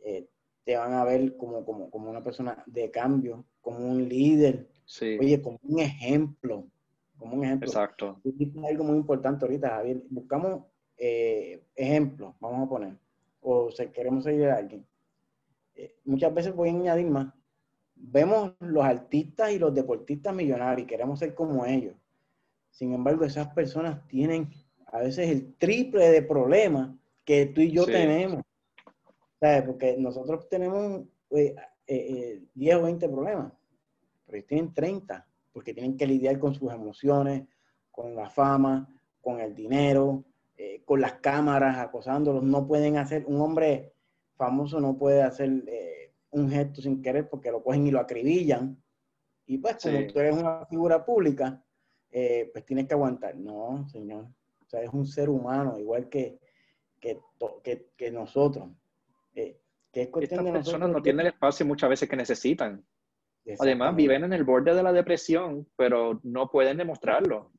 [0.04, 0.28] Eh,
[0.64, 4.68] te van a ver como, como, como, una persona de cambio, como un líder.
[5.18, 6.66] Oye, como un ejemplo
[7.20, 7.68] como un ejemplo.
[7.68, 8.20] Exacto.
[8.66, 10.02] algo muy importante ahorita, Javier.
[10.08, 10.64] Buscamos
[10.96, 12.96] eh, ejemplos, vamos a poner,
[13.40, 14.84] o si queremos seguir a alguien.
[15.74, 17.32] Eh, muchas veces voy a añadir más.
[17.94, 21.94] Vemos los artistas y los deportistas millonarios y queremos ser como ellos.
[22.70, 24.50] Sin embargo, esas personas tienen
[24.86, 26.90] a veces el triple de problemas
[27.24, 28.42] que tú y yo tenemos.
[29.40, 29.62] ¿Sabes?
[29.62, 33.52] Porque nosotros tenemos 10 eh, o 20 problemas,
[34.26, 37.48] pero ellos tienen 30 porque tienen que lidiar con sus emociones,
[37.90, 38.86] con la fama,
[39.20, 40.24] con el dinero,
[40.56, 42.44] eh, con las cámaras acosándolos.
[42.44, 43.94] No pueden hacer un hombre
[44.40, 48.82] famoso no puede hacer eh, un gesto sin querer porque lo cogen y lo acribillan.
[49.44, 51.62] Y pues como tú eres una figura pública,
[52.10, 53.36] eh, pues tienes que aguantar.
[53.36, 54.24] No, señor.
[54.64, 56.38] O sea, es un ser humano, igual que,
[56.98, 57.20] que,
[57.96, 58.70] que, nosotros.
[59.34, 59.60] Eh,
[59.92, 62.84] que es Estas personas no tienen el espacio muchas veces que necesitan.
[63.58, 67.52] Además, viven en el borde de la depresión, pero no pueden demostrarlo.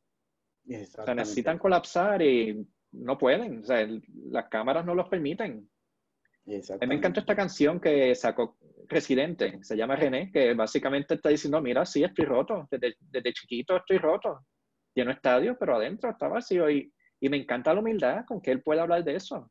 [0.70, 3.60] O sea, necesitan colapsar y no pueden.
[3.60, 3.88] O sea,
[4.30, 5.70] las cámaras no los permiten.
[6.48, 8.58] A mí me encanta esta canción que sacó
[8.88, 13.78] Residente, se llama René, que básicamente está diciendo, mira, sí, estoy roto, desde, desde chiquito
[13.78, 14.46] estoy roto.
[14.94, 16.70] Tiene estadio, pero adentro está vacío.
[16.70, 19.50] Y, y me encanta la humildad con que él puede hablar de eso.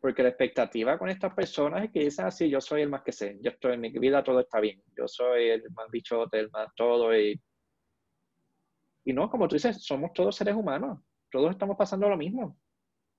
[0.00, 3.12] Porque la expectativa con estas personas es que dicen así, yo soy el más que
[3.12, 6.50] sé, yo estoy en mi vida, todo está bien, yo soy el más bichote, el
[6.50, 7.14] más todo.
[7.16, 7.38] Y,
[9.04, 12.58] y no, como tú dices, somos todos seres humanos, todos estamos pasando lo mismo.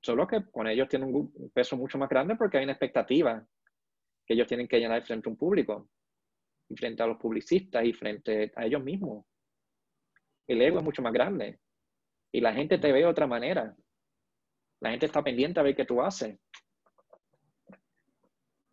[0.02, 3.46] Solo que con ellos tienen un peso mucho más grande porque hay una expectativa
[4.26, 5.90] que ellos tienen que llenar frente a un público,
[6.76, 9.26] frente a los publicistas y frente a ellos mismos.
[10.48, 11.60] El ego es mucho más grande
[12.32, 13.76] y la gente te ve de otra manera.
[14.80, 16.40] La gente está pendiente a ver qué tú haces.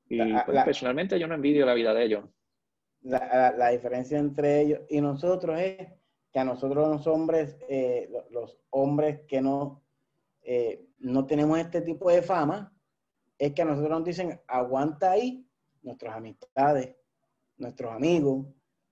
[0.09, 2.25] Y pues, personalmente yo no envidio la vida de ellos.
[3.03, 5.89] La, diferencia entre ellos y nosotros es
[6.33, 9.83] que a nosotros los hombres, eh, los hombres que no
[10.51, 12.75] eh, no tenemos este tipo de fama,
[13.39, 15.47] es que a nosotros nos dicen, aguanta ahí,
[15.83, 16.97] nuestras amistades,
[17.59, 18.47] nuestros amigos,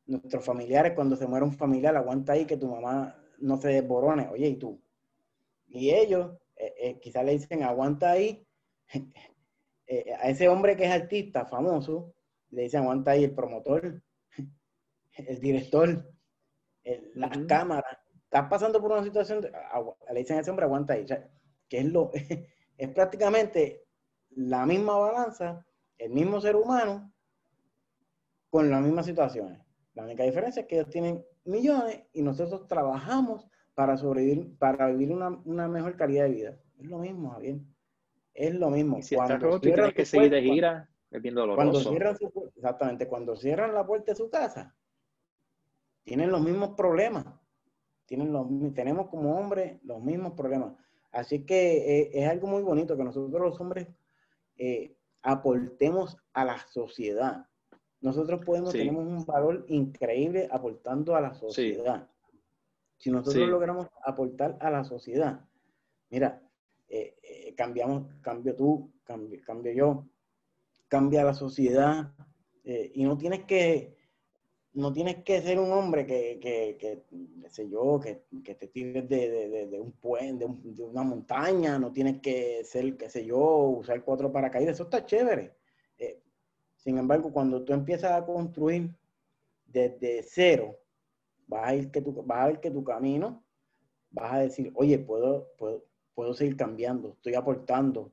[0.04, 4.28] nuestros familiares, cuando se muere un familiar, aguanta ahí que tu mamá no se desborone,
[4.28, 4.80] oye, ¿y tú?
[5.68, 8.46] Y ellos eh, eh, quizás le dicen, aguanta ahí,
[9.86, 12.14] eh, a ese hombre que es artista, famoso,
[12.50, 14.02] le dicen, aguanta ahí el promotor,
[15.12, 16.12] el director,
[17.14, 21.04] las cámaras, estás pasando por una situación, le dicen a ese hombre, aguanta ahí
[21.68, 22.10] que es, lo,
[22.78, 23.86] es prácticamente
[24.30, 25.66] la misma balanza,
[25.98, 27.12] el mismo ser humano,
[28.50, 29.60] con las mismas situaciones.
[29.94, 35.12] La única diferencia es que ellos tienen millones y nosotros trabajamos para sobrevivir, para vivir
[35.12, 36.58] una, mejor calidad de vida.
[36.78, 37.58] Es lo mismo, Javier.
[38.36, 39.00] Es lo mismo.
[39.02, 42.16] si cuando tienes que seguir de gira, es bien Cuando cierran
[42.54, 44.74] exactamente, cuando cierran la puerta de su casa,
[46.04, 47.24] tienen los mismos problemas.
[48.04, 50.74] Tienen los, tenemos como hombres los mismos problemas.
[51.10, 53.88] Así que eh, es algo muy bonito que nosotros los hombres
[54.58, 57.46] eh, aportemos a la sociedad.
[58.02, 62.08] Nosotros podemos, tenemos un valor increíble aportando a la sociedad.
[62.98, 65.40] Si nosotros logramos aportar a la sociedad,
[66.10, 66.42] mira,
[66.88, 67.16] eh,
[67.56, 70.06] cambiamos, cambio tú, cambio, cambio yo,
[70.88, 72.12] cambia la sociedad,
[72.64, 73.96] y no tienes que,
[74.76, 77.04] no tienes que ser un hombre que, que, que
[77.48, 82.20] sé yo, que, que te tires de, de, un puente, de, una montaña, no tienes
[82.20, 85.56] que ser, qué sé yo, usar cuatro paracaídas, eso está chévere.
[85.96, 86.20] Eh,
[86.76, 88.94] sin embargo, cuando tú empiezas a construir
[89.64, 90.76] desde cero,
[91.46, 93.42] vas a, ir que tu, vas a ver que tu camino,
[94.10, 95.54] vas a decir, oye, puedo,
[96.16, 98.10] puedo seguir cambiando, estoy aportando,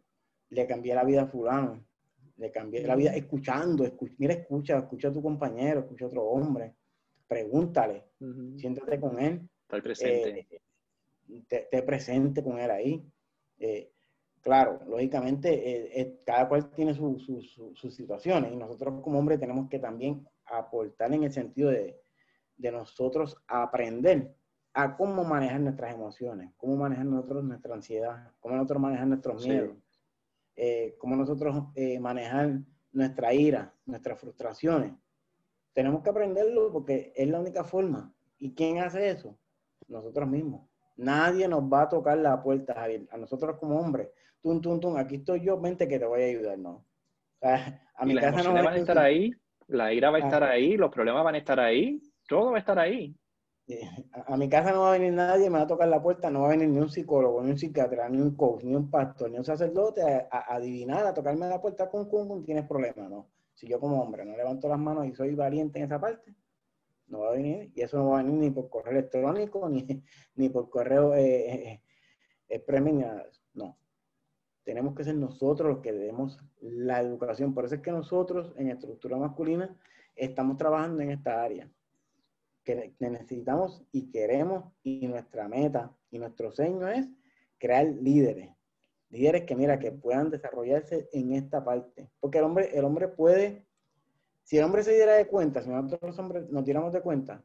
[0.49, 1.81] le cambié la vida a fulano,
[2.35, 6.75] le cambié la vida escuchando, mira, escucha, escucha a tu compañero, escucha a otro hombre,
[7.25, 8.03] pregúntale,
[8.57, 9.49] siéntate con él.
[9.61, 10.47] Estar presente.
[11.47, 13.09] Eh, te, presente con él ahí.
[13.57, 13.93] Eh,
[14.41, 20.27] claro, lógicamente, eh, cada cual tiene sus situaciones y nosotros como hombres tenemos que también
[20.45, 22.01] aportar en el sentido de,
[22.57, 24.35] de nosotros aprender
[24.73, 29.77] a cómo manejar nuestras emociones, cómo manejar nosotros nuestra ansiedad, cómo nosotros manejar nuestros miedos
[30.55, 32.59] eh, cómo nosotros eh, manejar
[32.91, 34.93] nuestra ira, nuestras frustraciones.
[35.73, 38.13] Tenemos que aprenderlo porque es la única forma.
[38.37, 39.35] ¿Y quién hace eso?
[39.87, 40.69] Nosotros mismos.
[40.95, 43.07] Nadie nos va a tocar la puerta, Javier.
[43.11, 44.09] A nosotros como hombres.
[44.41, 46.85] Tum, tum, tum, aquí estoy yo, vente que te voy a ayudar, ¿no?
[47.41, 49.33] a mi casa no van a estar ahí,
[49.67, 52.59] la ira va a estar ahí, los problemas van a estar ahí, todo va a
[52.59, 53.13] estar ahí.
[54.27, 56.41] A, mi casa no va a venir nadie, me va a tocar la puerta, no
[56.41, 59.31] va a venir ni un psicólogo, ni un psiquiatra, ni un coach, ni un pastor,
[59.31, 63.29] ni un sacerdote a, adivinar, a tocarme la puerta con con, tienes problemas, ¿no?
[63.53, 66.35] Si yo como hombre no levanto las manos y soy valiente en esa parte,
[67.07, 70.03] no va a venir, y eso no va a venir ni por correo electrónico, ni,
[70.35, 71.81] ni por correo eh, eh,
[72.49, 72.61] eh.
[73.53, 73.77] No.
[74.63, 77.53] Tenemos que ser nosotros los que demos la educación.
[77.53, 79.77] Por eso es que nosotros en estructura masculina
[80.15, 81.69] estamos trabajando en esta área
[82.63, 87.07] que necesitamos y queremos y nuestra meta y nuestro sueño es
[87.57, 88.51] crear líderes.
[89.09, 92.09] Líderes que, mira, que puedan desarrollarse en esta parte.
[92.19, 93.67] Porque el hombre, el hombre puede,
[94.43, 97.43] si el hombre se diera de cuenta, si nosotros los hombres nos diéramos de cuenta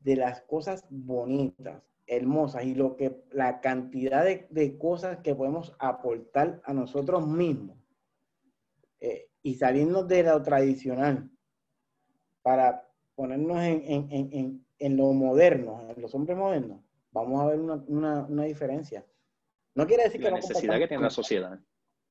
[0.00, 5.76] de las cosas bonitas, hermosas y lo que, la cantidad de, de cosas que podemos
[5.78, 7.78] aportar a nosotros mismos,
[9.00, 11.30] eh, y salirnos de lo tradicional
[12.42, 12.87] para
[13.18, 19.04] ponernos en, lo moderno, en los hombres modernos, vamos a ver una, diferencia.
[19.74, 21.58] No quiere decir que la necesidad que tiene la sociedad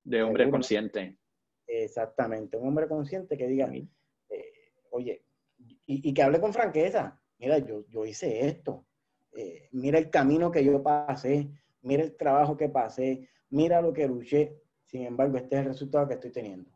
[0.03, 1.17] de hombre consciente.
[1.65, 3.89] Exactamente, un hombre consciente que diga, eh,
[4.89, 5.23] oye,
[5.85, 8.85] y, que hable con franqueza, mira, yo, yo hice esto,
[9.31, 11.47] eh, mira el camino que yo pasé,
[11.83, 16.05] mira el trabajo que pasé, mira lo que luché, sin embargo, este es el resultado
[16.05, 16.69] que estoy teniendo.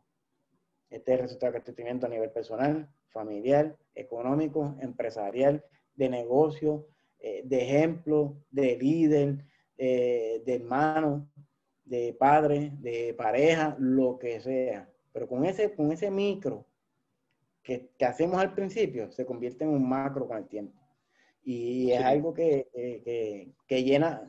[0.88, 6.86] Este es el resultado que estoy teniendo a nivel personal, familiar, económico, empresarial, de negocio,
[7.20, 9.44] eh, de ejemplo, de líder,
[9.76, 11.28] de hermano,
[11.84, 14.88] de padre, de pareja, lo que sea.
[15.12, 16.66] Pero con ese, con ese micro
[17.62, 20.80] que, hacemos al principio, se convierte en un macro con el tiempo.
[21.44, 22.68] Y es algo que,
[23.66, 24.28] que, llena,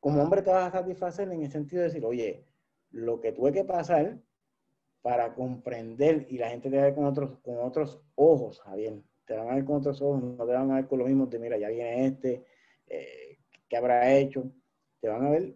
[0.00, 2.44] como hombre te vas a satisfacer en el sentido de decir, oye,
[2.90, 4.18] lo que tuve que pasar
[5.06, 9.00] para comprender y la gente te ve con otros, con otros ojos, Javier.
[9.24, 11.26] Te van a ver con otros ojos, no te van a ver con lo mismo
[11.26, 12.44] de, mira, ya viene este,
[12.88, 13.38] eh,
[13.68, 14.50] ¿qué habrá hecho?
[14.98, 15.54] Te van a ver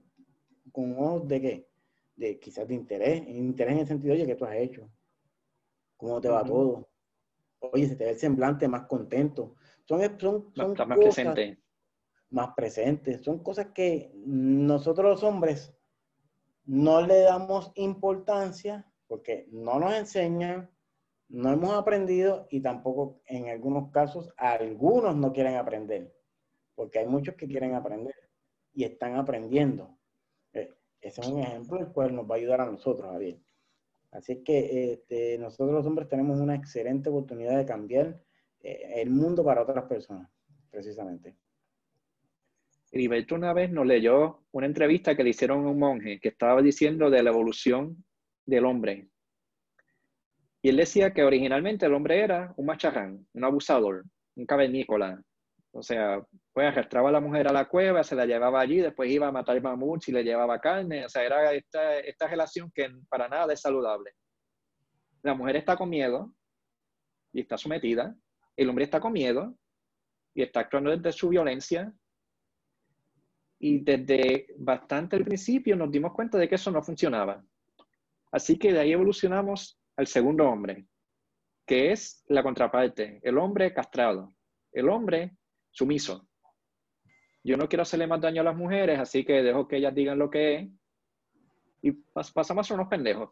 [0.70, 1.68] con ojos de qué?
[2.14, 4.88] De quizás de interés, interés en el sentido, oye, ¿qué tú has hecho?
[5.96, 6.88] ¿Cómo te va todo?
[7.58, 9.56] Oye, se te ve el semblante más contento.
[9.84, 11.58] Son, son, son más presente.
[12.30, 13.22] Más presentes.
[13.22, 15.74] Son cosas que nosotros los hombres
[16.66, 20.70] no le damos importancia porque no nos enseñan,
[21.28, 26.14] no hemos aprendido y tampoco en algunos casos algunos no quieren aprender,
[26.76, 28.14] porque hay muchos que quieren aprender
[28.72, 29.98] y están aprendiendo.
[30.52, 33.40] Ese es un ejemplo el cual nos va a ayudar a nosotros, Javier.
[34.12, 38.22] Así que este, nosotros los hombres tenemos una excelente oportunidad de cambiar
[38.60, 40.30] eh, el mundo para otras personas,
[40.70, 41.34] precisamente.
[42.92, 46.62] Heriberto una vez nos leyó una entrevista que le hicieron a un monje que estaba
[46.62, 48.04] diciendo de la evolución
[48.50, 49.08] del hombre.
[50.62, 54.04] Y él decía que originalmente el hombre era un macharrán, un abusador,
[54.36, 55.22] un cavernícola,
[55.72, 59.10] o sea, pues arrastraba a la mujer a la cueva, se la llevaba allí, después
[59.10, 61.06] iba a matar mamuts y le llevaba carne.
[61.06, 64.12] O sea, era esta, esta relación que para nada es saludable.
[65.22, 66.34] La mujer está con miedo
[67.32, 68.16] y está sometida.
[68.56, 69.56] El hombre está con miedo
[70.34, 71.92] y está actuando desde su violencia.
[73.60, 77.44] Y desde bastante al principio nos dimos cuenta de que eso no funcionaba.
[78.32, 80.86] Así que de ahí evolucionamos al segundo hombre,
[81.66, 84.34] que es la contraparte, el hombre castrado.
[84.72, 85.36] El hombre
[85.70, 86.28] sumiso.
[87.42, 90.18] Yo no quiero hacerle más daño a las mujeres, así que dejo que ellas digan
[90.18, 90.68] lo que es
[91.82, 93.30] y pasamos a ser unos pendejos.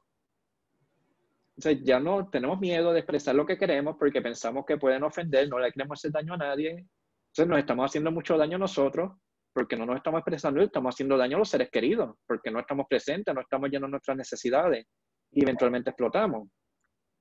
[1.57, 5.49] Entonces ya no tenemos miedo de expresar lo que queremos porque pensamos que pueden ofender,
[5.49, 6.71] no le queremos hacer daño a nadie.
[6.71, 9.13] Entonces nos estamos haciendo mucho daño a nosotros
[9.59, 12.87] porque no nos estamos expresando estamos haciendo daño a los seres queridos, porque no estamos
[12.89, 14.87] presentes, no estamos llenando nuestras necesidades
[15.33, 16.49] y eventualmente explotamos.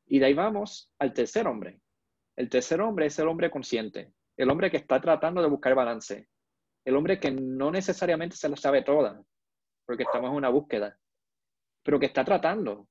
[0.06, 1.82] Y de ahí vamos al tercer hombre.
[2.36, 6.30] El tercer hombre es el hombre consciente el hombre que está tratando de buscar balance,
[6.86, 9.20] el hombre que no necesariamente se lo sabe toda,
[9.86, 10.96] porque estamos en una búsqueda,
[11.84, 12.88] pero que está tratando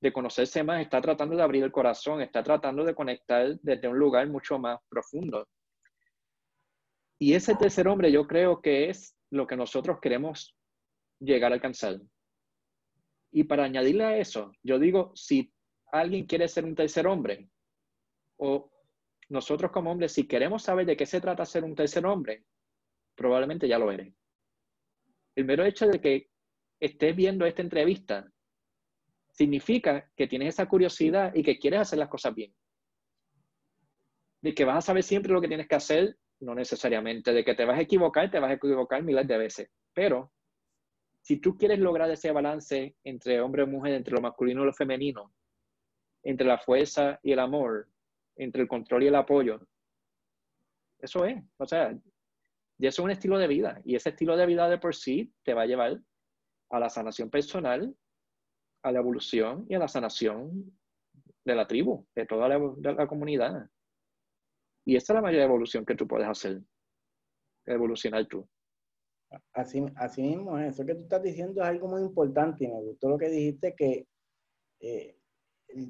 [0.00, 3.98] de conocerse más, está tratando de abrir el corazón, está tratando de conectar desde un
[3.98, 5.48] lugar mucho más profundo.
[7.18, 10.56] Y ese tercer hombre yo creo que es lo que nosotros queremos
[11.20, 12.00] llegar a alcanzar.
[13.32, 15.52] Y para añadirle a eso, yo digo, si
[15.92, 17.48] alguien quiere ser un tercer hombre,
[18.36, 18.70] o
[19.28, 22.44] nosotros como hombres, si queremos saber de qué se trata ser un tercer hombre,
[23.14, 24.14] probablemente ya lo eres.
[25.34, 26.30] El mero hecho de que
[26.78, 28.30] estés viendo esta entrevista
[29.30, 32.54] significa que tienes esa curiosidad y que quieres hacer las cosas bien.
[34.42, 37.32] De que vas a saber siempre lo que tienes que hacer, no necesariamente.
[37.32, 39.70] De que te vas a equivocar, te vas a equivocar miles de veces.
[39.92, 40.32] Pero
[41.20, 44.72] si tú quieres lograr ese balance entre hombre y mujer, entre lo masculino y lo
[44.72, 45.32] femenino,
[46.22, 47.88] entre la fuerza y el amor,
[48.36, 49.60] entre el control y el apoyo.
[50.98, 51.94] Eso es, o sea,
[52.78, 53.80] y eso es un estilo de vida.
[53.84, 56.00] Y ese estilo de vida de por sí te va a llevar
[56.70, 57.94] a la sanación personal,
[58.82, 60.76] a la evolución y a la sanación
[61.44, 63.68] de la tribu, de toda la, comunidad.
[64.84, 66.60] Y esa es la mayor evolución que tú puedes hacer,
[67.66, 68.46] evolucionar tú.
[69.52, 73.08] Así, así mismo, eso que tú estás diciendo es algo muy importante y me gustó
[73.08, 74.06] lo que dijiste que
[74.80, 75.16] eh,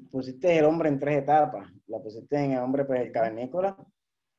[0.09, 1.69] pusiste el hombre en tres etapas.
[1.87, 3.77] La pusiste en el hombre, pues el cavernícola,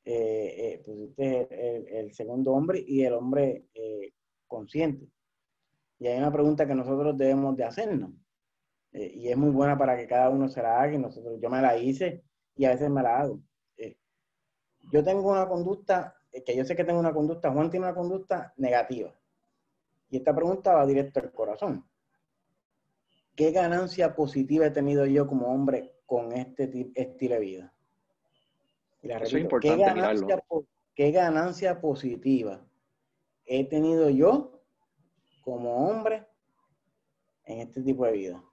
[0.04, 3.66] eh, eh, pusiste el, segundo hombre y el hombre
[4.46, 5.06] consciente.
[5.98, 8.10] Y hay una pregunta que nosotros debemos de hacernos.
[8.92, 11.60] y es muy buena para que cada uno se la haga y nosotros, yo me
[11.60, 12.24] la hice
[12.56, 13.40] y a veces me la hago.
[14.92, 18.52] Yo tengo una conducta, que yo sé que tengo una conducta, Juan tiene una conducta
[18.56, 19.12] negativa.
[20.08, 21.84] Y esta pregunta va directo al corazón.
[23.36, 27.74] ¿qué ganancia positiva he tenido yo como hombre con este estilo de vida?
[29.02, 30.44] Eso es importante ¿qué ganancia,
[30.94, 32.66] ¿Qué ganancia positiva
[33.44, 34.62] he tenido yo
[35.42, 36.26] como hombre
[37.44, 38.44] en este tipo de vida?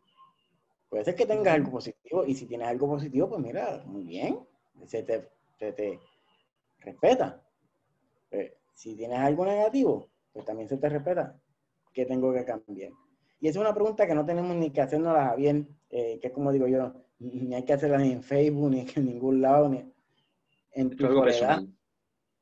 [0.89, 4.45] Puede ser que tengas algo positivo y si tienes algo positivo, pues mira, muy bien,
[4.85, 5.99] se te, te
[6.83, 7.41] respeta.
[8.31, 11.39] Eh, si tienes algo negativo, pues también se te respeta.
[11.93, 12.91] ¿Qué tengo que cambiar?
[13.39, 16.33] Y esa es una pregunta que no tenemos ni que hacernos bien, eh, que es
[16.33, 19.91] como digo yo, ni hay que hacerla ni en Facebook, ni en ningún lado, ni
[20.71, 21.63] en tu soledad.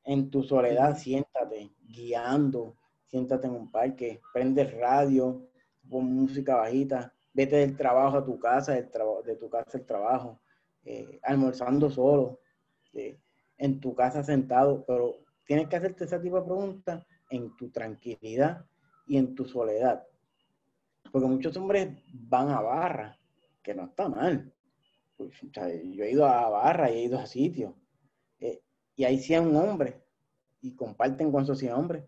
[0.03, 5.47] En tu soledad, siéntate guiando, siéntate en un parque, prende el radio,
[5.89, 10.39] pon música bajita, vete del trabajo a tu casa, de tu casa al trabajo,
[10.83, 12.39] eh, almorzando solo,
[12.93, 13.19] eh,
[13.61, 18.65] en tu casa sentado, pero tienes que hacerte ese tipo de preguntas en tu tranquilidad
[19.07, 20.03] y en tu soledad.
[21.11, 23.17] Porque muchos hombres van a barra,
[23.63, 24.51] que no está mal.
[25.17, 27.73] Pues, yo he ido a barra y he ido a sitios.
[28.39, 28.61] Eh,
[28.95, 29.95] y hay 100 hombres
[30.61, 32.03] y comparten con esos 100 hombres.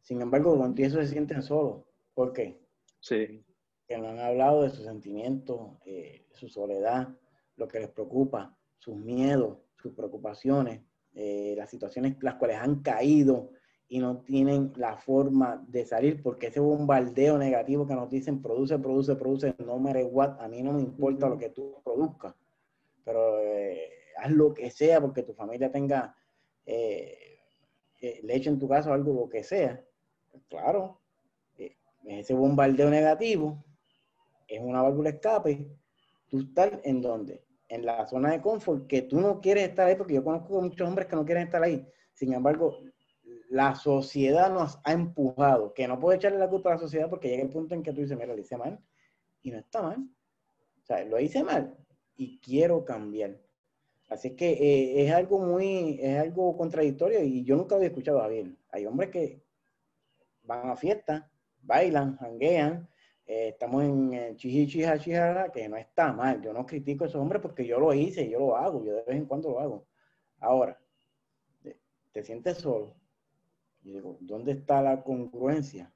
[0.00, 1.84] Sin embargo, con eso se sienten solos.
[2.14, 2.60] ¿Por qué?
[3.00, 3.44] Sí
[3.86, 7.08] que no han hablado de sus sentimientos, eh, su soledad,
[7.56, 10.80] lo que les preocupa, sus miedos, sus preocupaciones,
[11.14, 13.50] eh, las situaciones las cuales han caído
[13.86, 18.78] y no tienen la forma de salir porque ese bombardeo negativo que nos dicen produce,
[18.78, 22.34] produce, produce, no me what, a mí no me importa lo que tú produzcas,
[23.04, 26.16] pero eh, haz lo que sea porque tu familia tenga
[28.22, 29.84] leche en tu casa o algo, lo que sea.
[30.48, 30.98] Claro,
[32.06, 33.62] ese bombardeo negativo
[34.48, 35.68] es una válvula escape,
[36.28, 37.43] tú estás en dónde?
[37.74, 40.86] En la zona de confort, que tú no quieres estar ahí, porque yo conozco muchos
[40.86, 41.84] hombres que no quieren estar ahí.
[42.12, 42.78] Sin embargo,
[43.50, 47.28] la sociedad nos ha empujado, que no puedo echarle la culpa a la sociedad porque
[47.28, 48.78] llega el punto en que tú dices, mira, lo hice mal,
[49.42, 50.08] y no está mal.
[50.82, 51.76] O sea, lo hice mal
[52.16, 53.40] y quiero cambiar.
[54.08, 58.22] Así que eh, es algo muy, es algo contradictorio y yo nunca lo había escuchado
[58.22, 58.56] a bien.
[58.70, 59.42] Hay hombres que
[60.42, 61.24] van a fiestas,
[61.62, 62.88] bailan, janguean,
[63.26, 64.98] eh, estamos en eh, chihichija,
[65.50, 66.42] que no está mal.
[66.42, 69.02] Yo no critico a esos hombres porque yo lo hice, yo lo hago, yo de
[69.04, 69.86] vez en cuando lo hago.
[70.40, 70.78] Ahora,
[72.12, 72.94] te sientes solo.
[73.82, 75.90] Y digo, ¿dónde está la congruencia?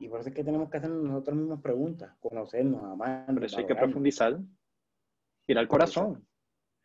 [0.00, 3.36] Y por eso es que tenemos que hacer nosotros mismos preguntas, conocernos, amarnos.
[3.36, 4.38] Por eso hay que profundizar,
[5.46, 6.26] ir al corazón.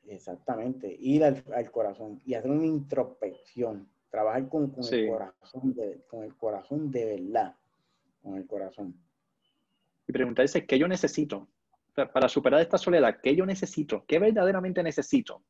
[0.06, 5.76] Exactamente, ir al, corazón y hacer una introspección, trabajar con, el corazón
[6.08, 7.56] con el corazón de verdad,
[8.24, 8.96] con el corazón
[10.10, 11.48] y preguntarse qué yo necesito
[11.94, 15.44] para superar esta soledad, qué yo necesito, qué verdaderamente necesito.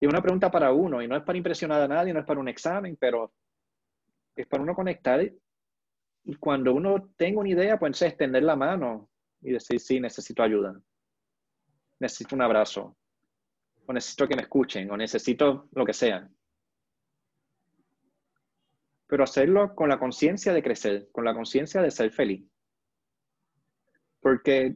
[0.00, 2.40] Y una pregunta para uno, y no es para impresionar a nadie, no es para
[2.40, 3.32] un examen, pero
[4.34, 5.22] es para uno conectar
[6.24, 9.08] y cuando uno tenga una idea, pues extender la mano
[9.40, 10.76] y decir, sí, necesito ayuda,
[12.00, 12.96] necesito un abrazo,
[13.86, 16.28] o necesito que me escuchen, o necesito lo que sea.
[19.06, 22.44] Pero hacerlo con la conciencia de crecer, con la conciencia de ser feliz.
[24.26, 24.74] Porque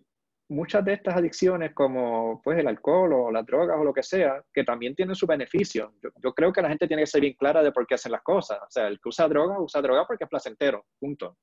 [0.48, 4.40] muchas de estas adicciones, como pues el alcohol o las drogas o lo que sea,
[4.54, 5.92] que también tienen su beneficio.
[6.00, 8.22] Yo, creo que la gente tiene que ser bien clara de por qué hacen las
[8.22, 8.60] cosas.
[8.62, 11.36] O sea, el que usa droga, usa droga porque es placentero, punto.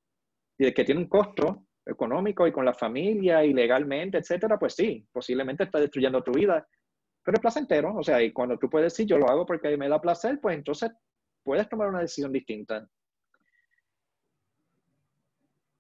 [0.58, 4.74] Y el que tiene un costo económico y con la familia y legalmente, etcétera, pues
[4.74, 6.66] sí, posiblemente está destruyendo tu vida.
[7.26, 9.90] Pero es placentero, o sea, y cuando tú puedes decir yo lo hago porque me
[9.90, 10.92] da placer, pues entonces
[11.44, 12.88] puedes tomar una decisión distinta.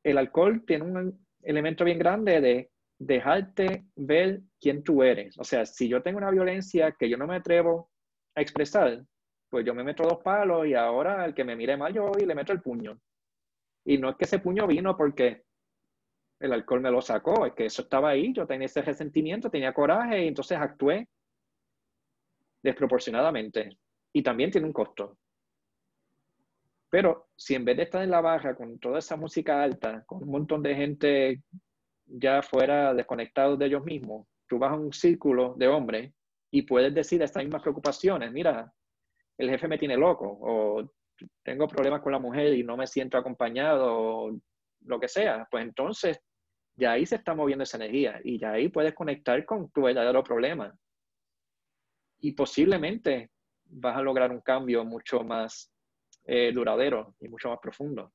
[0.03, 2.69] El alcohol tiene un elemento bien grande de
[2.99, 5.37] dejarte ver quién tú eres.
[5.37, 7.89] O sea, si yo tengo una violencia que yo no me atrevo
[8.35, 9.03] a expresar,
[9.49, 12.25] pues yo me meto dos palos y ahora el que me mire mal yo y
[12.25, 12.99] le meto el puño.
[13.85, 15.43] Y no es que ese puño vino porque
[16.39, 19.73] el alcohol me lo sacó, es que eso estaba ahí, yo tenía ese resentimiento, tenía
[19.73, 21.07] coraje y entonces actué
[22.61, 23.77] desproporcionadamente.
[24.13, 25.17] Y también tiene un costo.
[26.89, 30.23] Pero si en vez de estar en la baja con toda esa música alta, con
[30.23, 31.43] un montón de gente
[32.05, 36.13] ya fuera desconectados de ellos mismos, tú vas a un círculo de hombres
[36.51, 38.71] y puedes decir estas mismas preocupaciones, mira,
[39.37, 40.93] el jefe me tiene loco, o
[41.43, 44.39] tengo problemas con la mujer y no me siento acompañado, o
[44.85, 46.19] lo que sea, pues entonces
[46.75, 50.23] ya ahí se está moviendo esa energía y ya ahí puedes conectar con tu verdadero
[50.23, 50.73] problema.
[52.19, 53.31] Y posiblemente
[53.65, 55.71] vas a lograr un cambio mucho más
[56.29, 58.11] eh, duradero y mucho más profundo.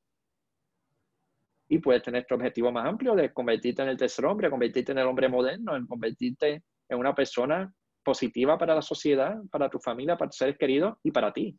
[1.68, 4.98] Y puedes tener tu objetivo más amplio de convertirte en el tercer hombre, convertirte en
[4.98, 7.72] el hombre moderno, en convertirte en una persona
[8.04, 11.58] positiva para la sociedad, para tu familia, para tus seres queridos y para ti.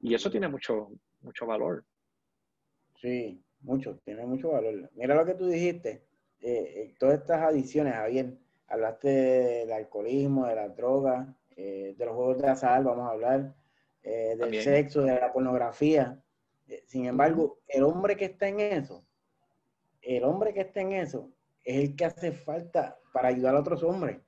[0.00, 0.88] Y eso tiene mucho,
[1.20, 1.84] mucho valor.
[3.00, 4.90] Sí, mucho, tiene mucho valor.
[4.94, 6.08] Mira lo que tú dijiste,
[6.40, 8.36] eh, eh, todas estas adicciones, Javier,
[8.66, 13.54] hablaste del alcoholismo, de la droga, de los juegos de azar, vamos a hablar,
[14.02, 16.20] del sexo, de la pornografía.
[16.86, 19.04] sin embargo, el hombre que está en eso,
[20.02, 21.30] el hombre que está en eso,
[21.64, 24.18] es el que hace falta para ayudar a otros hombres.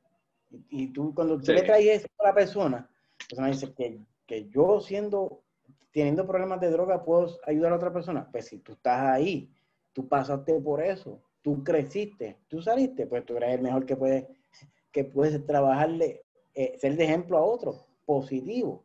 [0.68, 4.49] Y, tú, cuando tú le traes eso a la persona, la persona dice que, que
[4.49, 5.45] yo siendo
[5.93, 8.29] teniendo problemas de droga, ¿puedo ayudar a otra persona?
[8.31, 9.53] Pues si tú estás ahí,
[9.93, 14.27] tú pasaste por eso, tú creciste, tú saliste, pues tú eres el mejor que puedes,
[14.93, 16.23] que puedes trabajarle,
[16.55, 18.85] eh, ser de ejemplo a otro, positivo.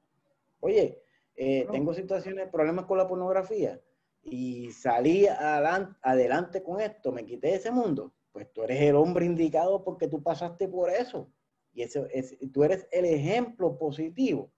[0.66, 1.00] Oye,
[1.36, 3.80] eh, tengo situaciones, problemas con la pornografía
[4.24, 8.96] y salí adelante, adelante con esto, me quité de ese mundo, pues tú eres el
[8.96, 11.30] hombre indicado porque tú pasaste por eso.
[11.72, 14.52] Y eso es, tú eres el ejemplo positivo.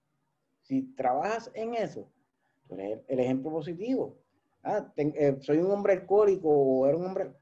[0.61, 2.09] Si trabajas en eso,
[2.69, 4.17] Tú eres el, ejemplo positivo.
[4.63, 7.33] Ah, eh, soy un hombre alcohólico o era un hombre.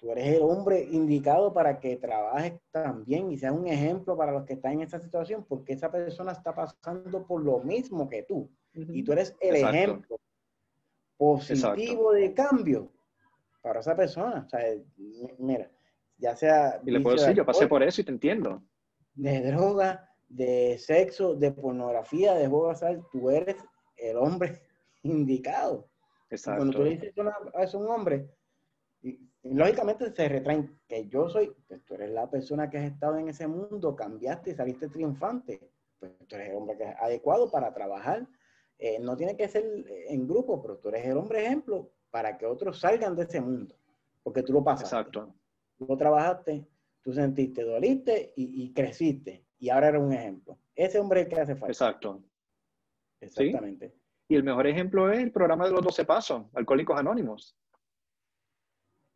[0.00, 4.44] Tú eres el hombre indicado para que trabajes también y seas un ejemplo para los
[4.44, 8.48] que están en esa situación, porque esa persona está pasando por lo mismo que tú.
[8.72, 10.20] Y tú eres el ejemplo
[11.16, 12.92] positivo de cambio
[13.60, 14.44] para esa persona.
[14.46, 14.60] O sea,
[15.38, 15.70] mira,
[16.16, 16.80] ya sea.
[16.86, 18.62] Y le puedo decir, yo pasé por eso y te entiendo.
[19.14, 22.72] De droga, de sexo, de pornografía, de juego
[23.10, 23.56] tú eres
[23.96, 24.62] el hombre
[25.02, 25.88] indicado.
[26.30, 26.58] Exacto.
[26.58, 27.14] Cuando tú le dices
[27.54, 28.30] a es un hombre,
[29.42, 33.28] lógicamente se retraen que yo soy, pues tú eres la persona que has estado en
[33.28, 35.70] ese mundo, cambiaste y saliste triunfante.
[35.98, 38.26] Pues tú eres el hombre que es adecuado para trabajar.
[38.78, 39.64] Eh, no tiene que ser
[40.08, 43.74] en grupo, pero tú eres el hombre ejemplo para que otros salgan de ese mundo.
[44.22, 44.94] Porque tú lo pasaste.
[44.94, 45.34] Exacto.
[45.76, 46.66] Tú lo trabajaste,
[47.02, 49.44] tú sentiste, doliste y, y creciste.
[49.58, 50.58] Y ahora eres un ejemplo.
[50.74, 51.72] Ese hombre es el que hace falta.
[51.72, 52.22] Exacto.
[53.20, 53.94] Exactamente.
[54.28, 57.56] Y el mejor ejemplo es el programa de los 12 pasos, Alcohólicos Anónimos.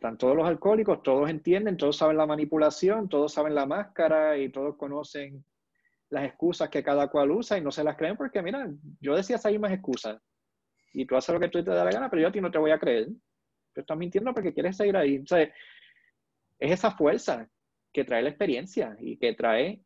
[0.02, 4.48] Están todos los alcohólicos, todos entienden, todos saben la manipulación, todos saben la máscara y
[4.48, 5.44] todos conocen
[6.10, 8.68] las excusas que cada cual usa y no se las creen porque, mira,
[9.00, 10.20] yo decía esas más excusas
[10.92, 12.50] y tú haces lo que tú te da la gana, pero yo a ti no
[12.50, 13.10] te voy a creer.
[13.72, 15.14] Tú estás mintiendo porque quieres seguir ahí.
[15.14, 15.50] Entonces,
[16.58, 17.48] es esa fuerza
[17.92, 19.84] que trae la experiencia y que trae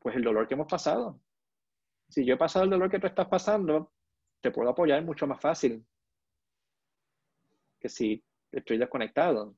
[0.00, 1.20] pues el dolor que hemos pasado
[2.08, 3.92] si yo he pasado el dolor que tú estás pasando,
[4.40, 5.86] te puedo apoyar mucho más fácil
[7.80, 8.22] que si
[8.52, 9.54] estoy desconectado.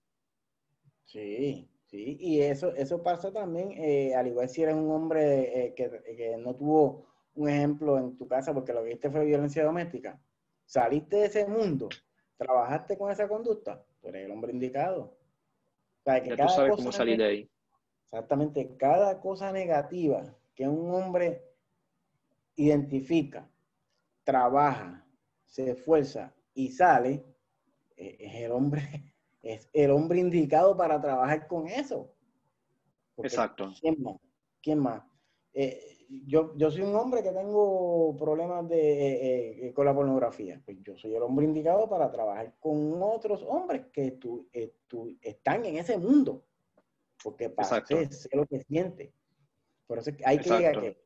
[1.05, 5.75] Sí, sí, y eso, eso pasa también, eh, al igual si eres un hombre eh,
[5.75, 10.21] que, no tuvo un ejemplo en tu casa porque lo que viste fue violencia doméstica,
[10.65, 11.89] saliste de ese mundo,
[12.37, 15.17] trabajaste con esa conducta, tú eres el hombre indicado.
[16.07, 17.51] ya tú sabes cómo salir de ahí.
[18.05, 21.43] Exactamente, cada cosa negativa que un hombre
[22.57, 23.49] identifica,
[24.23, 25.05] trabaja,
[25.45, 27.25] se esfuerza y sale,
[27.97, 28.83] es el hombre,
[29.43, 32.15] es el hombre indicado para trabajar con eso.
[33.19, 33.73] Exacto.
[33.81, 34.17] ¿Quién más?
[34.61, 35.03] ¿Quién más?
[35.53, 40.61] Eh, yo, yo soy un hombre que tengo problemas de, eh, con la pornografía.
[40.65, 44.19] Pues yo soy el hombre indicado para trabajar con otros hombres que
[45.23, 46.45] están en ese mundo.
[47.23, 49.13] Porque para sé, lo que siente.
[49.87, 51.05] Por eso hay que llegar que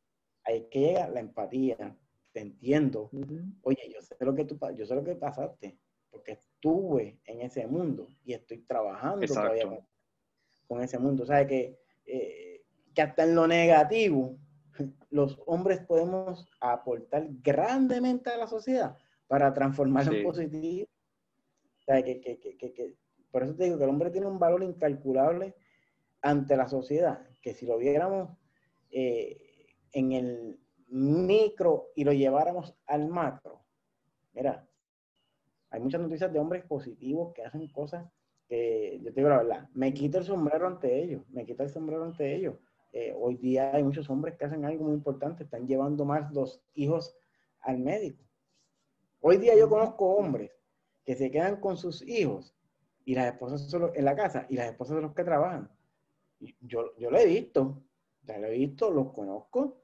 [0.48, 1.96] hay que llegar la empatía,
[2.32, 3.10] te entiendo.
[3.62, 5.87] Oye, yo sé lo que tú, yo sé lo que pasaste, porque
[6.58, 9.64] estuve en ese mundo y estoy trabajando todavía
[10.66, 11.22] con, ese mundo.
[11.22, 12.62] O sea, que, eh,
[12.94, 14.36] que hasta en lo negativo,
[15.10, 18.96] los hombres podemos aportar grandemente a la sociedad
[19.28, 20.88] para transformarlo en positivo.
[21.80, 22.96] O sea, que, que, que,
[23.30, 25.54] por eso te digo que el hombre tiene un valor incalculable
[26.22, 28.36] ante la sociedad, que si lo viéramos
[28.90, 33.62] eh, en el micro y lo lleváramos al macro,
[34.32, 34.67] mira,
[35.70, 38.06] hay muchas noticias de hombres positivos que hacen cosas
[38.46, 41.70] que, yo te digo la verdad, me quito el sombrero ante ellos, me quita el
[41.70, 42.56] sombrero ante ellos.
[42.92, 46.62] Eh, hoy día hay muchos hombres que hacen algo muy importante, están llevando más los
[46.74, 47.14] hijos
[47.60, 48.24] al médico.
[49.20, 50.50] Hoy día yo conozco hombres
[51.04, 52.54] que se quedan con sus hijos
[53.04, 55.70] y las esposas son en la casa y las esposas son los que trabajan.
[56.60, 57.82] Yo, yo lo he visto,
[58.22, 59.82] ya lo he visto, los conozco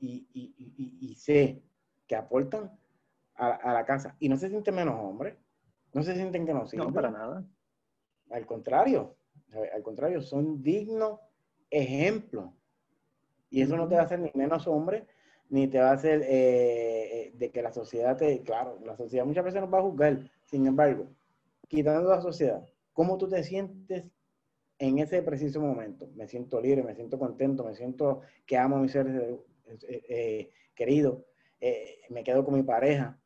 [0.00, 1.62] y, sé
[2.06, 2.78] que aportan
[3.48, 4.16] a, la casa.
[4.18, 5.36] Y no se sienten menos hombres,
[5.92, 6.88] no se sienten que no sirven.
[6.88, 7.44] No, para nada.
[8.30, 9.16] Al contrario,
[9.74, 11.20] al contrario, son dignos
[11.70, 12.50] ejemplos.
[13.50, 15.06] Y eso no te va a hacer ni menos hombre,
[15.48, 18.42] ni te va a hacer eh, eh, de que la sociedad te...
[18.42, 20.30] Claro, la sociedad muchas veces nos va a juzgar.
[20.44, 21.08] Sin embargo,
[21.66, 24.04] quitando la sociedad, ¿cómo tú te sientes
[24.80, 26.08] en ese preciso momento.
[26.16, 29.14] Me siento libre, me siento contento, me siento que amo a mis seres
[29.86, 31.22] eh, eh, queridos,
[31.60, 33.19] eh, me quedo con mi pareja.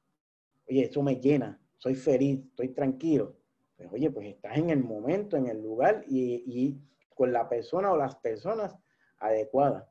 [0.68, 3.36] Oye, eso me llena, soy feliz, estoy tranquilo.
[3.76, 6.80] Pues oye, pues estás en el momento, en el lugar y, y
[7.14, 8.76] con la persona o las personas
[9.18, 9.86] adecuadas.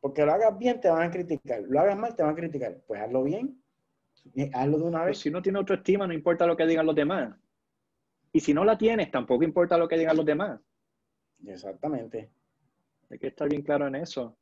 [0.00, 1.62] Porque lo hagas bien, te van a criticar.
[1.62, 2.78] Lo hagas mal, te van a criticar.
[2.86, 3.58] Pues hazlo bien.
[4.52, 5.18] Hazlo de una pues vez.
[5.18, 7.34] si no tiene autoestima, no importa lo que digan los demás.
[8.32, 10.60] Y si no la tienes, tampoco importa lo que digan los demás.
[11.46, 12.30] Exactamente.
[13.10, 14.36] Hay que estar bien claro en eso.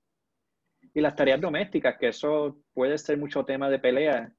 [0.94, 4.34] Y las tareas domésticas, que eso puede ser mucho tema de pelea.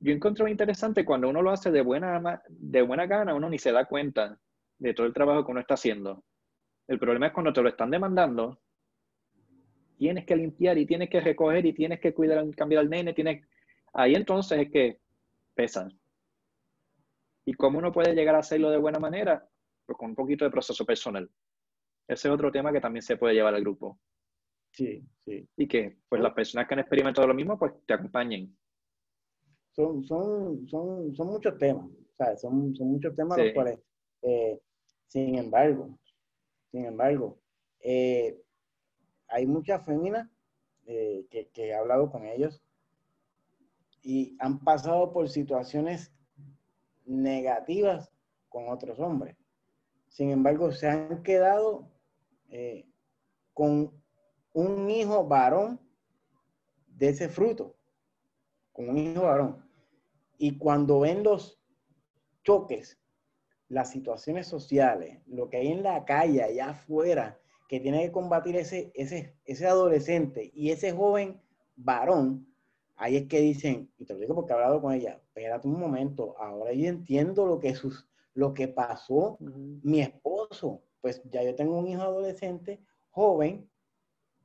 [0.00, 3.72] Yo encuentro interesante cuando uno lo hace de buena, de buena gana, uno ni se
[3.72, 4.38] da cuenta
[4.78, 6.24] de todo el trabajo que uno está haciendo.
[6.86, 8.60] El problema es cuando te lo están demandando
[9.98, 13.44] tienes que limpiar y tienes que recoger y tienes que cuidar, cambiar al nene, tienes...
[13.92, 15.00] ahí entonces es que
[15.54, 15.98] pesan.
[17.44, 19.46] ¿Y cómo uno puede llegar a hacerlo de buena manera?
[19.84, 21.28] Pues con un poquito de proceso personal.
[22.06, 23.98] Ese es otro tema que también se puede llevar al grupo.
[24.72, 25.46] Sí, sí.
[25.56, 28.56] Y que pues las personas que han experimentado lo mismo, pues te acompañen.
[29.78, 32.40] Son, son, son, son muchos temas, ¿sabes?
[32.40, 33.78] Son, son muchos temas los cuales,
[34.22, 34.60] eh,
[35.06, 35.96] sin embargo,
[36.72, 37.38] sin embargo,
[37.78, 38.42] eh,
[39.28, 40.28] hay muchas féminas
[40.86, 42.60] eh, que, he hablado con ellos
[44.02, 46.12] y han pasado por situaciones
[47.06, 48.10] negativas
[48.48, 49.36] con otros hombres.
[50.08, 51.88] Sin embargo, se han quedado
[53.54, 53.92] con
[54.54, 55.78] un hijo varón
[56.88, 57.76] de ese fruto,
[58.72, 59.67] con un hijo varón.
[60.38, 61.60] Y cuando ven los
[62.44, 62.98] choques,
[63.68, 68.56] las situaciones sociales, lo que hay en la calle, allá afuera, que tiene que combatir
[68.56, 71.38] ese, ese, ese adolescente y ese joven
[71.76, 72.46] varón,
[72.96, 75.78] ahí es que dicen, y te lo digo porque he hablado con ella, espérate un
[75.78, 81.54] momento, ahora yo entiendo lo que, sus, lo que pasó mi esposo, pues ya yo
[81.54, 82.80] tengo un hijo adolescente,
[83.10, 83.68] joven,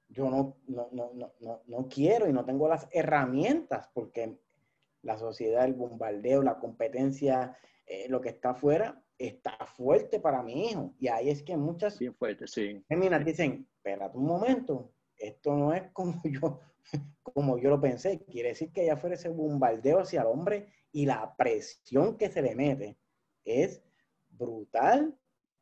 [0.10, 4.38] yo no, no, no, no, quiero y no tengo las herramientas porque
[5.04, 10.70] la sociedad, el bombardeo, la competencia, eh, lo que está afuera, está fuerte para mi
[10.70, 10.94] hijo.
[11.00, 12.84] Y ahí es que muchas Bien fuerte, sí.
[12.88, 16.60] féminas dicen, espérate un momento, esto no es como yo,
[17.22, 18.24] como yo lo pensé.
[18.26, 22.42] Quiere decir que ya fuera ese bombardeo hacia el hombre y la presión que se
[22.42, 22.98] le mete
[23.46, 23.82] es
[24.30, 25.18] brutal,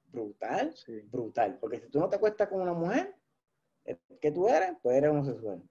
[0.05, 0.73] brutal,
[1.11, 1.57] brutal.
[1.59, 3.15] Porque si tú no te acuestas con una mujer,
[4.19, 5.61] que tú eres, pues eres homosexual.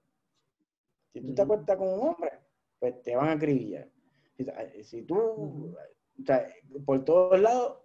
[1.13, 2.33] Si tú te acuestas con un hombre,
[2.81, 3.89] pues te van a acribillar.
[4.83, 6.49] Si, tú o sea,
[6.85, 7.79] por todos lados,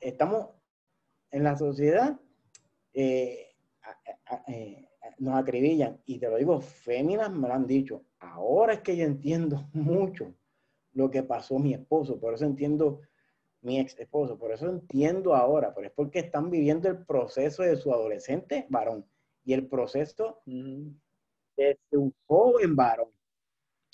[0.00, 0.48] estamos
[1.30, 2.18] en la sociedad,
[2.94, 3.54] eh,
[4.48, 4.88] eh,
[5.18, 6.00] nos acribillan.
[6.06, 8.04] Y te lo digo, féminas me lo han dicho.
[8.18, 10.34] Ahora es que yo entiendo mucho
[10.92, 13.00] lo que pasó mi esposo, por eso entiendo
[13.60, 17.76] mi ex esposo, por eso entiendo ahora, pero es porque están viviendo el proceso de
[17.76, 19.06] su adolescente varón.
[19.44, 23.10] Y el proceso de su joven varón,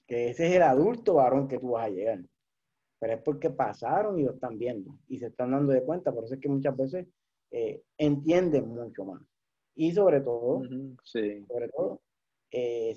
[0.06, 2.20] que ese es el adulto varón que tú vas a llegar
[3.04, 6.10] pero es porque pasaron y lo están viendo y se están dando de cuenta.
[6.10, 7.06] Por eso es que muchas veces
[7.50, 9.20] eh, entienden mucho más.
[9.74, 10.62] Y sobre todo,
[11.02, 12.00] sobre todo,
[12.50, 12.96] eh,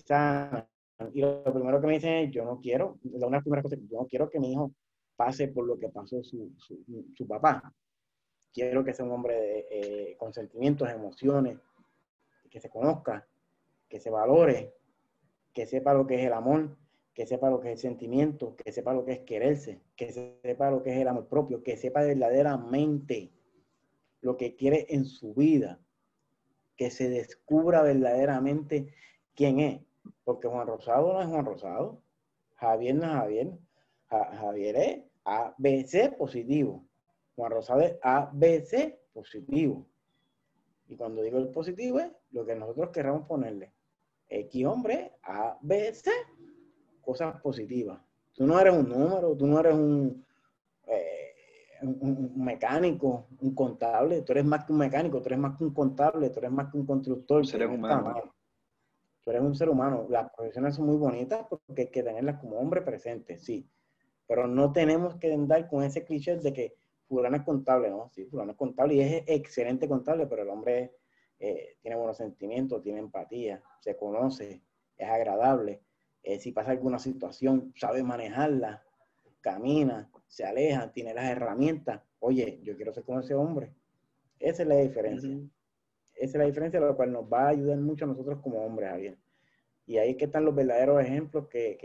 [1.14, 4.00] y lo, primero que me dicen es, yo no quiero, la una primera cosa, yo
[4.00, 4.72] no quiero que mi hijo
[5.18, 7.74] pase por lo que pasó su, su, papá.
[8.54, 11.60] Quiero que sea un hombre de, eh, con sentimientos, emociones,
[12.50, 13.28] que se conozca,
[13.90, 14.74] que se valore,
[15.54, 16.78] que sepa lo que es el amor,
[17.18, 20.84] que sepa lo que es sentimiento, que sepa lo que es quererse, que sepa lo
[20.84, 23.32] que es el amor propio, que sepa verdaderamente
[24.22, 25.80] lo que quiere en su vida,
[26.76, 28.94] que se descubra verdaderamente
[29.34, 29.82] quién es.
[30.24, 32.04] Porque Juan Rosado no es Juan Rosado,
[32.54, 33.52] Javier no es Javier,
[34.10, 36.86] Javier es ABC positivo,
[37.36, 39.88] Juan Rosado es ABC positivo.
[40.88, 43.74] Y cuando digo el positivo es lo que nosotros querramos ponerle.
[44.30, 46.10] X hombre, ABC
[47.08, 47.98] cosas positivas.
[48.34, 49.74] Tú no eres un número, tú no eres
[50.88, 51.34] eh,
[51.82, 55.64] un, un, mecánico, un contable, tú eres más que un mecánico, tú eres más que
[55.64, 57.48] un contable, tú eres más que un constructor.
[57.48, 58.36] Tú eres humano.
[59.24, 60.06] Tú eres un ser humano.
[60.10, 63.66] Las profesiones son muy bonitas porque hay que tenerlas como hombre presente, sí.
[64.28, 66.76] Pero no tenemos que andar con ese cliché de que
[67.08, 68.10] fulano es contable, ¿no?
[68.14, 70.92] Sí, fulano es contable y es excelente contable, pero el hombre
[71.40, 74.62] eh, tiene buenos sentimientos, tiene empatía, se conoce,
[74.98, 75.87] es agradable
[76.28, 78.84] eh, si pasa alguna situación, sabe manejarla,
[79.40, 82.02] camina, se aleja, tiene las herramientas.
[82.20, 83.74] Oye, yo quiero ser como ese hombre.
[84.38, 85.30] Esa es la diferencia.
[86.16, 88.90] Esa es la diferencia, lo cual nos va a ayudar mucho a nosotros como hombres,
[88.90, 89.18] Javier.
[89.86, 91.78] Y ahí es que están los verdaderos ejemplos que,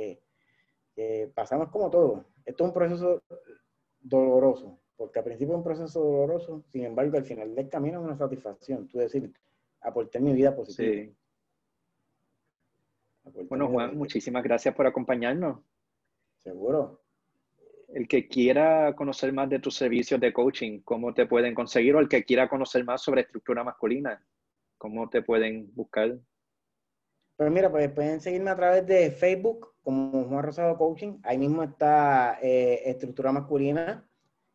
[0.97, 2.25] que, pasamos como todo.
[2.45, 3.23] Esto es un proceso
[4.01, 8.05] doloroso, porque al principio es un proceso doloroso, sin embargo, al final del camino es
[8.05, 8.89] una satisfacción.
[8.89, 9.33] Tú decir,
[9.81, 10.95] aporté mi vida positiva.
[10.95, 11.15] Sí.
[13.49, 15.61] Bueno, Juan, muchísimas gracias por acompañarnos.
[16.39, 17.01] Seguro.
[17.95, 21.95] el que quiera conocer más de tus servicios de coaching, ¿cómo te pueden conseguir?
[21.95, 24.25] O el que quiera conocer más sobre estructura masculina,
[24.79, 26.19] ¿cómo te pueden buscar?
[27.37, 31.19] Pues mira, pues pueden seguirme a través de Facebook como Juan Rosado Coaching.
[31.23, 34.09] Ahí mismo está eh, Estructura Masculina.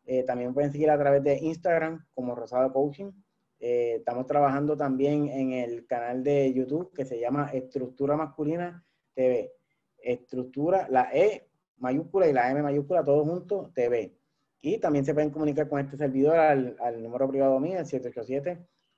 [0.04, 3.12] Eh, también pueden seguir a través de Instagram como Rosado Coaching.
[3.60, 8.84] Eh, estamos trabajando también en el canal de YouTube que se llama Estructura Masculina
[9.14, 9.52] TV.
[9.98, 11.48] Estructura, la E
[11.78, 14.14] mayúscula y la M mayúscula, todos juntos, TV.
[14.60, 17.86] Y también se pueden comunicar con este servidor al, al número privado mío, el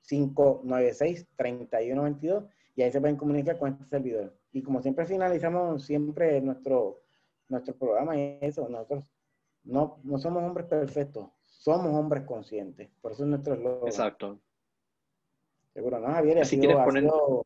[0.07, 4.35] 787-596-3122, y ahí se pueden comunicar con este servidor.
[4.51, 7.03] Y como siempre finalizamos siempre nuestro,
[7.47, 9.05] nuestro programa y eso, nosotros
[9.63, 12.89] no, no somos hombres perfectos, somos hombres conscientes.
[13.01, 13.87] Por eso es nuestro eslogan.
[13.87, 14.41] Exacto.
[15.73, 16.39] Seguro, ¿no, Javier?
[16.39, 17.45] Ha sido,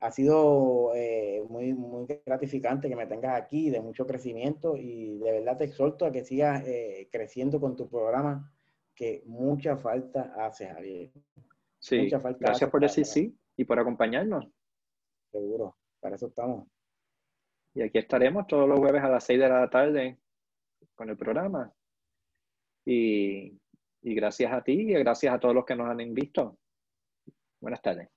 [0.00, 5.30] ha sido eh, muy, muy gratificante que me tengas aquí, de mucho crecimiento y de
[5.30, 8.52] verdad te exhorto a que sigas eh, creciendo con tu programa,
[8.96, 11.10] que mucha falta hace, Javier.
[11.78, 12.10] Sí,
[12.40, 14.46] gracias por decir sí y por acompañarnos.
[15.30, 16.66] Seguro, para eso estamos.
[17.74, 20.18] Y aquí estaremos todos los jueves a las 6 de la tarde
[20.94, 21.72] con el programa.
[22.84, 23.56] Y,
[24.02, 26.58] y gracias a ti y gracias a todos los que nos han visto.
[27.62, 28.08] Buenas tardes.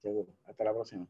[0.00, 0.32] Seguro.
[0.44, 1.06] Hasta la próxima.